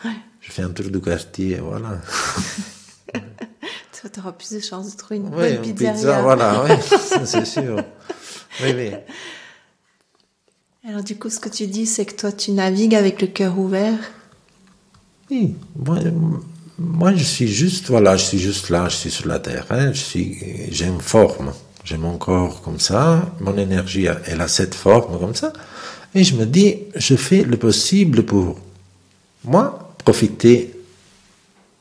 Ouais. 0.05 0.17
je 0.41 0.51
fais 0.51 0.63
un 0.63 0.71
tour 0.71 0.91
du 0.91 1.01
quartier, 1.01 1.57
voilà. 1.57 2.01
Tu 4.13 4.21
auras 4.21 4.33
plus 4.33 4.51
de 4.51 4.59
chances 4.61 4.91
de 4.93 4.97
trouver 4.97 5.19
une 5.21 5.31
bonne 5.31 5.59
pizzeria. 5.63 5.93
pizza, 5.93 6.23
voilà, 6.23 6.65
oui, 6.65 6.71
c'est 7.25 7.45
sûr. 7.47 7.77
Oui, 8.61 8.73
oui. 8.75 8.91
Alors 10.89 11.05
du 11.05 11.17
coup, 11.17 11.31
ce 11.31 11.39
que 11.39 11.49
tu 11.49 11.69
dis, 11.69 11.87
c'est 11.87 12.05
que 12.05 12.15
toi, 12.15 12.33
tu 12.33 12.51
navigues 12.51 12.97
avec 12.97 13.21
le 13.21 13.29
cœur 13.29 13.57
ouvert. 13.57 13.99
Oui, 15.31 15.55
moi, 16.77 17.15
je 17.15 17.23
suis 17.23 17.47
juste, 17.47 17.87
voilà, 17.87 18.17
je 18.17 18.25
suis 18.25 18.39
juste 18.41 18.69
là, 18.69 18.89
je 18.89 18.97
suis 18.97 19.11
sur 19.11 19.29
la 19.29 19.39
terre. 19.39 19.65
hein, 19.71 19.93
je 19.93 20.01
suis, 20.01 20.39
j'ai 20.73 20.87
une 20.87 21.01
forme, 21.01 21.53
j'ai 21.85 21.97
mon 21.97 22.19
corps 22.19 22.63
comme 22.63 22.81
ça, 22.81 23.33
mon 23.41 23.57
énergie, 23.57 24.09
elle 24.27 24.41
a 24.41 24.49
cette 24.49 24.75
forme 24.75 25.21
comme 25.21 25.37
ça, 25.37 25.53
et 26.17 26.25
je 26.25 26.35
me 26.35 26.45
dis, 26.47 26.79
je 26.97 27.15
fais 27.15 27.45
le 27.45 27.57
possible 27.57 28.25
pour 28.25 28.59
moi 29.45 29.95
profiter 30.05 30.75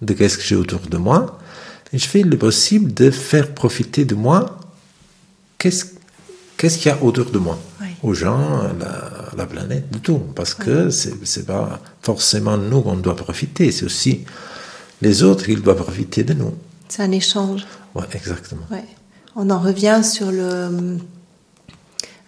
de 0.03 0.13
qu'est-ce 0.13 0.37
que 0.37 0.43
j'ai 0.43 0.55
autour 0.55 0.81
de 0.81 0.97
moi, 0.97 1.39
et 1.91 1.97
je 1.97 2.07
fais 2.07 2.21
le 2.21 2.37
possible 2.37 2.93
de 2.93 3.09
faire 3.09 3.51
profiter 3.55 4.05
de 4.05 4.13
moi 4.13 4.59
qu'est-ce 5.57 5.85
qu'il 6.57 6.85
y 6.85 6.89
a 6.89 7.03
autour 7.03 7.31
de 7.31 7.39
moi. 7.39 7.59
Aux 8.03 8.13
gens, 8.13 8.61
à 8.61 8.73
la, 8.79 9.11
la 9.37 9.45
planète, 9.45 9.91
de 9.91 9.97
tout, 9.99 10.17
parce 10.35 10.53
que 10.53 10.89
c'est 10.89 11.45
pas 11.45 11.79
forcément 12.01 12.57
nous 12.57 12.81
qu'on 12.81 12.95
doit 12.97 13.15
profiter, 13.15 13.71
c'est 13.71 13.85
aussi 13.85 14.25
les 15.01 15.23
autres 15.23 15.45
qui 15.45 15.55
doivent 15.55 15.81
profiter 15.83 16.23
de 16.23 16.33
nous. 16.33 16.53
C'est 16.89 17.03
un 17.03 17.11
échange. 17.11 17.65
Ouais, 17.95 18.03
exactement. 18.13 18.63
Ouais. 18.71 18.85
On 19.35 19.49
en 19.49 19.59
revient 19.59 20.01
sur 20.03 20.31
le 20.31 20.97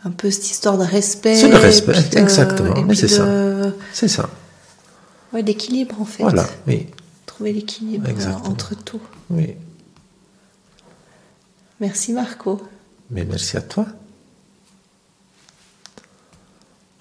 un 0.06 0.12
peu 0.12 0.30
cette 0.32 0.50
histoire 0.50 0.78
de 0.78 0.84
respect. 0.84 1.36
C'est 1.36 1.50
le 1.50 1.56
respect, 1.58 1.94
de- 1.94 2.18
exactement, 2.18 2.76
c'est 2.94 3.08
ça. 3.08 3.26
C'est 3.94 4.08
ça. 4.10 4.30
Ouais, 5.32 5.44
d'équilibre 5.44 6.00
en 6.02 6.06
fait. 6.06 6.24
Voilà, 6.24 6.46
oui, 6.68 6.88
Trouver 7.26 7.54
l'équilibre 7.54 8.08
euh, 8.08 8.32
entre 8.50 8.76
tout. 8.76 9.02
oui. 9.32 9.56
Merci 11.80 12.14
Marco. 12.14 12.62
Mais 13.10 13.26
merci 13.26 13.58
à 13.58 13.62
toi. 13.62 13.86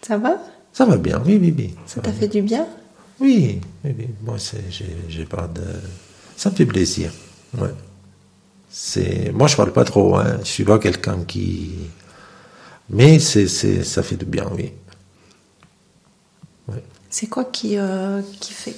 Ça 0.02 0.18
va? 0.18 0.38
Ça 0.72 0.84
va 0.84 0.96
bien, 0.96 1.22
oui, 1.24 1.38
oui, 1.40 1.54
oui. 1.56 1.74
Ça 1.86 2.00
t'a 2.00 2.12
fait 2.12 2.28
du 2.28 2.42
bien? 2.42 2.66
Oui, 3.20 3.60
oui, 3.84 3.94
oui. 3.98 4.08
Moi, 4.22 4.36
j'ai 5.08 5.24
pas 5.26 5.46
de. 5.46 5.62
Ça 6.36 6.50
me 6.50 6.54
fait 6.56 6.66
plaisir. 6.66 7.12
Ouais. 7.56 7.74
C'est, 8.68 9.30
moi, 9.32 9.46
je 9.48 9.56
parle 9.56 9.72
pas 9.72 9.84
trop. 9.84 10.16
Hein. 10.16 10.38
Je 10.40 10.48
suis 10.48 10.64
pas 10.64 10.78
quelqu'un 10.78 11.24
qui. 11.24 11.70
Mais 12.90 13.18
c'est, 13.18 13.46
ça 13.46 14.02
fait 14.02 14.16
du 14.16 14.24
bien, 14.24 14.46
oui. 14.56 14.72
C'est 17.10 17.26
quoi 17.26 17.44
qui, 17.44 17.76
euh, 17.76 18.22
qui 18.40 18.54
fait. 18.54 18.74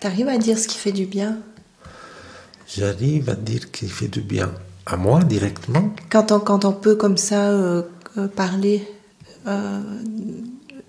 T'arrives 0.00 0.28
à 0.28 0.38
dire 0.38 0.58
ce 0.58 0.68
qui 0.68 0.78
fait 0.78 0.92
du 0.92 1.04
bien? 1.04 1.38
J'arrive 2.68 3.28
à 3.28 3.34
dire 3.34 3.70
qu'il 3.72 3.90
fait 3.90 4.08
du 4.08 4.20
bien 4.20 4.52
à 4.86 4.96
moi 4.96 5.22
directement. 5.24 5.92
Quand 6.08 6.32
on, 6.32 6.40
quand 6.40 6.64
on 6.64 6.72
peut 6.72 6.94
comme 6.94 7.16
ça 7.16 7.50
euh, 7.50 7.82
euh, 8.16 8.28
parler 8.28 8.86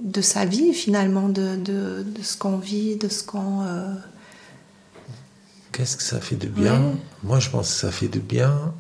de 0.04 0.22
sa 0.22 0.46
vie 0.46 0.74
finalement, 0.74 1.30
de, 1.30 1.56
de, 1.56 2.04
de 2.04 2.22
ce 2.22 2.38
qu'on 2.38 2.58
vit, 2.58 2.98
de 2.98 3.08
ce 3.08 3.24
qu'on... 3.24 3.66
Qu'est-ce 5.72 5.98
que 5.98 6.04
ça 6.04 6.20
fait 6.20 6.36
de 6.36 6.48
bien? 6.48 6.94
Moi, 7.24 7.40
je 7.40 7.50
pense 7.50 7.70
que 7.70 7.80
ça 7.80 7.92
fait 7.92 8.08
du 8.08 8.20
bien. 8.20 8.74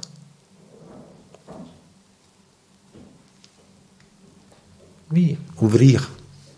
Oui, 5.11 5.37
ouvrir, 5.59 6.11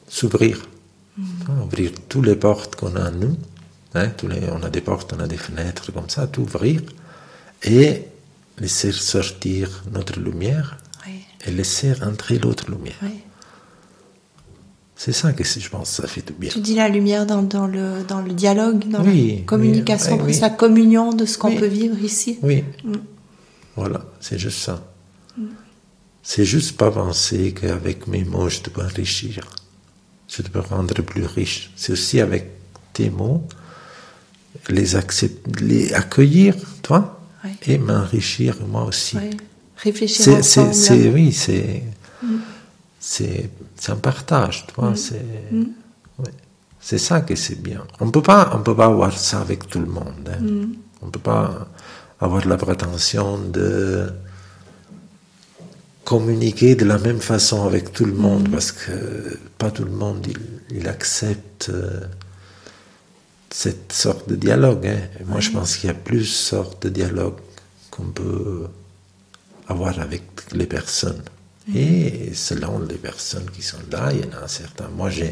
s'ouvrir. 0.09 0.67
Mm. 1.17 1.23
Hein, 1.47 1.61
ouvrir 1.63 1.91
toutes 2.09 2.25
les 2.25 2.35
portes 2.35 2.75
qu'on 2.75 2.95
a 2.97 3.09
en 3.09 3.11
nous. 3.11 3.37
Hein, 3.93 4.09
tous 4.09 4.27
les, 4.27 4.49
on 4.49 4.61
a 4.63 4.69
des 4.69 4.81
portes, 4.81 5.13
on 5.13 5.19
a 5.19 5.27
des 5.27 5.37
fenêtres 5.37 5.93
comme 5.93 6.09
ça, 6.09 6.27
tout 6.27 6.41
ouvrir. 6.41 6.81
Et 7.63 8.05
laisser 8.57 8.91
sortir 8.91 9.83
notre 9.91 10.19
lumière 10.19 10.77
et 11.45 11.51
laisser 11.51 12.01
entrer 12.01 12.39
l'autre 12.39 12.69
lumière. 12.71 12.99
C'est 14.95 15.11
ça 15.11 15.33
que 15.33 15.43
je 15.43 15.69
pense 15.69 15.89
ça 15.89 16.07
fait 16.07 16.25
du 16.25 16.33
bien. 16.33 16.49
Tu 16.49 16.59
dis 16.59 16.75
la 16.75 16.87
lumière 16.87 17.25
dans, 17.25 17.43
dans, 17.43 17.67
le, 17.67 18.03
dans 18.07 18.21
le 18.21 18.31
dialogue, 18.31 18.87
dans 18.87 19.03
la 19.03 19.11
communication, 19.45 20.17
c'est 20.31 20.41
la 20.41 20.49
communion 20.49 21.11
de 21.11 21.25
ce 21.25 21.37
qu'on 21.37 21.55
peut 21.55 21.65
vivre 21.65 22.01
ici. 22.01 22.39
Oui. 22.41 22.63
Mm. 22.83 22.93
Voilà, 23.75 24.05
c'est 24.21 24.39
juste 24.39 24.59
ça. 24.59 24.87
Mm. 25.37 25.47
C'est 26.23 26.45
juste 26.45 26.77
pas 26.77 26.91
penser 26.91 27.53
qu'avec 27.53 28.07
mes 28.07 28.23
mots, 28.23 28.49
je 28.49 28.61
te 28.61 28.69
peux 28.69 28.81
enrichir. 28.81 29.45
Je 30.29 30.41
te 30.41 30.49
peux 30.49 30.59
rendre 30.59 30.93
plus 31.01 31.25
riche. 31.25 31.71
C'est 31.75 31.91
aussi 31.91 32.19
avec 32.21 32.49
tes 32.93 33.09
mots, 33.09 33.43
les, 34.69 34.95
accepter, 34.95 35.63
les 35.63 35.93
accueillir, 35.93 36.55
toi, 36.81 37.19
et 37.67 37.77
m'enrichir 37.77 38.57
moi 38.65 38.85
aussi. 38.85 39.17
Réfléchir 39.77 40.35
ensemble. 40.35 40.73
C'est, 40.73 41.09
oui, 41.09 41.33
c'est... 41.33 41.83
C'est 43.07 43.51
un 43.89 43.97
partage, 43.97 44.65
tu 44.67 44.73
vois. 44.81 44.89
Mm. 44.89 44.95
C'est 44.95 45.51
mm. 45.51 45.65
c'est 46.79 46.97
ça 46.97 47.21
que 47.21 47.35
c'est 47.35 47.61
bien. 47.61 47.85
On 47.99 48.09
peut 48.09 48.23
pas 48.23 48.51
on 48.55 48.61
peut 48.63 48.75
pas 48.75 48.87
avoir 48.87 49.15
ça 49.15 49.41
avec 49.41 49.67
tout 49.67 49.79
le 49.79 49.85
monde. 49.85 50.27
Hein. 50.27 50.41
Mm. 50.41 50.73
On 51.03 51.09
peut 51.11 51.19
pas 51.19 51.67
avoir 52.19 52.47
la 52.47 52.57
prétention 52.57 53.37
de 53.37 54.09
communiquer 56.03 56.75
de 56.75 56.85
la 56.85 56.97
même 56.97 57.19
façon 57.19 57.65
avec 57.65 57.93
tout 57.93 58.05
le 58.05 58.13
monde 58.13 58.49
parce 58.49 58.71
que 58.71 59.37
pas 59.59 59.69
tout 59.69 59.85
le 59.85 59.91
monde 59.91 60.25
il, 60.71 60.87
accepte 60.87 61.69
euh, 61.69 62.01
cette 63.51 63.91
sorte 63.93 64.27
de 64.27 64.35
dialogue. 64.35 64.87
Hein. 64.87 65.01
moi, 65.25 65.41
je 65.41 65.51
pense 65.51 65.77
qu'il 65.77 65.87
y 65.89 65.91
a 65.91 65.95
plus 65.95 66.25
sortes 66.25 66.83
de 66.83 66.89
dialogue 66.89 67.37
qu'on 67.91 68.09
peut 68.21 68.67
avoir 69.67 69.99
avec 69.99 70.23
les 70.53 70.65
personnes. 70.65 71.23
Et 71.73 72.31
selon 72.33 72.79
les 72.79 72.95
personnes 72.95 73.49
qui 73.51 73.63
sont 73.63 73.79
là, 73.91 74.11
il 74.11 74.19
y 74.19 74.23
en 74.23 74.43
a 74.43 74.47
certains. 74.47 74.87
Moi, 74.89 75.09
j'ai, 75.09 75.31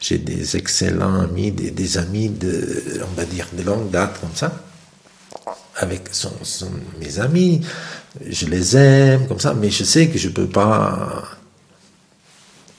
j'ai 0.00 0.18
des 0.18 0.56
excellents 0.56 1.20
amis, 1.20 1.52
des, 1.52 1.98
amis 1.98 2.30
de, 2.30 3.02
on 3.02 3.14
va 3.14 3.24
dire, 3.26 3.46
de 3.52 3.62
longue 3.62 3.90
date 3.90 4.18
comme 4.20 4.34
ça. 4.34 4.52
Avec 5.76 6.08
son, 6.10 6.32
mes 6.98 7.20
amis, 7.20 7.60
je 8.28 8.46
les 8.46 8.76
aime 8.76 9.28
comme 9.28 9.38
ça, 9.38 9.54
mais 9.54 9.70
je 9.70 9.84
sais 9.84 10.08
que 10.08 10.18
je 10.18 10.28
ne 10.28 10.32
peux 10.32 10.48
pas 10.48 11.22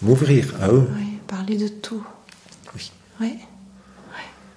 m'ouvrir 0.01 0.53
à 0.59 0.69
eux. 0.69 0.87
Oui, 0.97 1.19
parler 1.27 1.57
de 1.57 1.67
tout. 1.67 2.03
Oui. 2.75 2.91
Oui. 3.21 3.33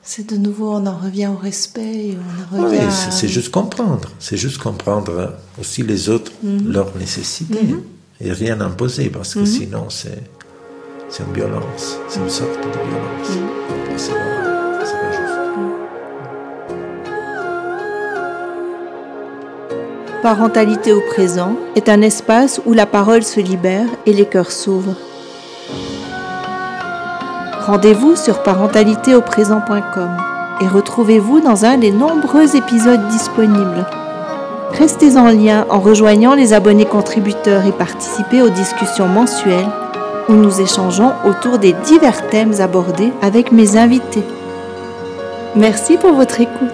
C'est 0.04 0.30
de 0.30 0.36
nouveau, 0.36 0.72
on 0.72 0.86
en 0.86 0.98
revient 0.98 1.28
au 1.28 1.36
respect. 1.36 2.16
On 2.50 2.56
en 2.58 2.64
revient 2.64 2.78
oui, 2.80 2.92
c'est, 3.12 3.28
juste 3.28 3.52
comprendre. 3.52 4.10
C'est 4.18 4.36
juste 4.36 4.58
comprendre 4.58 5.38
aussi 5.60 5.82
les 5.82 6.08
autres, 6.08 6.32
mhm. 6.42 6.72
leurs 6.72 6.96
nécessités. 6.96 7.62
Mhm 7.62 7.82
et 8.22 8.32
rien 8.32 8.60
imposer 8.60 9.10
parce 9.10 9.34
que 9.34 9.40
mhm. 9.40 9.46
sinon 9.46 9.86
c'est 9.88 10.22
c'est 11.08 11.24
une 11.24 11.34
violence, 11.34 11.98
c'est 12.08 12.20
une 12.20 12.30
sorte 12.30 12.56
de 12.56 12.70
violence. 12.70 13.28
Mhm. 13.28 13.98
c'est 13.98 14.12
pas, 14.12 15.12
juste. 15.12 15.32
Parentalité 20.22 20.92
au 20.92 21.00
présent 21.00 21.56
est 21.74 21.88
un 21.88 22.00
espace 22.00 22.62
où 22.64 22.72
la 22.72 22.86
parole 22.86 23.24
se 23.24 23.40
libère 23.40 23.88
et 24.06 24.12
les 24.12 24.24
cœurs 24.24 24.52
s'ouvrent. 24.52 24.96
Rendez-vous 27.66 28.16
sur 28.16 28.42
parentalitéauprésent.com 28.42 30.16
et 30.62 30.68
retrouvez-vous 30.68 31.40
dans 31.40 31.64
un 31.64 31.76
des 31.76 31.90
nombreux 31.90 32.56
épisodes 32.56 33.06
disponibles. 33.08 33.84
Restez 34.78 35.16
en 35.16 35.28
lien 35.28 35.66
en 35.68 35.80
rejoignant 35.80 36.34
les 36.34 36.52
abonnés 36.52 36.86
contributeurs 36.86 37.66
et 37.66 37.72
participez 37.72 38.42
aux 38.42 38.48
discussions 38.48 39.06
mensuelles 39.06 39.68
où 40.28 40.32
nous 40.32 40.60
échangeons 40.60 41.12
autour 41.24 41.58
des 41.58 41.74
divers 41.84 42.28
thèmes 42.28 42.60
abordés 42.60 43.12
avec 43.20 43.52
mes 43.52 43.76
invités. 43.76 44.24
Merci 45.54 45.98
pour 45.98 46.12
votre 46.14 46.40
écoute. 46.40 46.70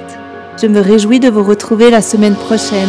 Je 0.61 0.67
me 0.67 0.81
réjouis 0.81 1.21
de 1.21 1.29
vous 1.29 1.43
retrouver 1.43 1.91
la 1.91 2.03
semaine 2.03 2.37
prochaine. 2.37 2.89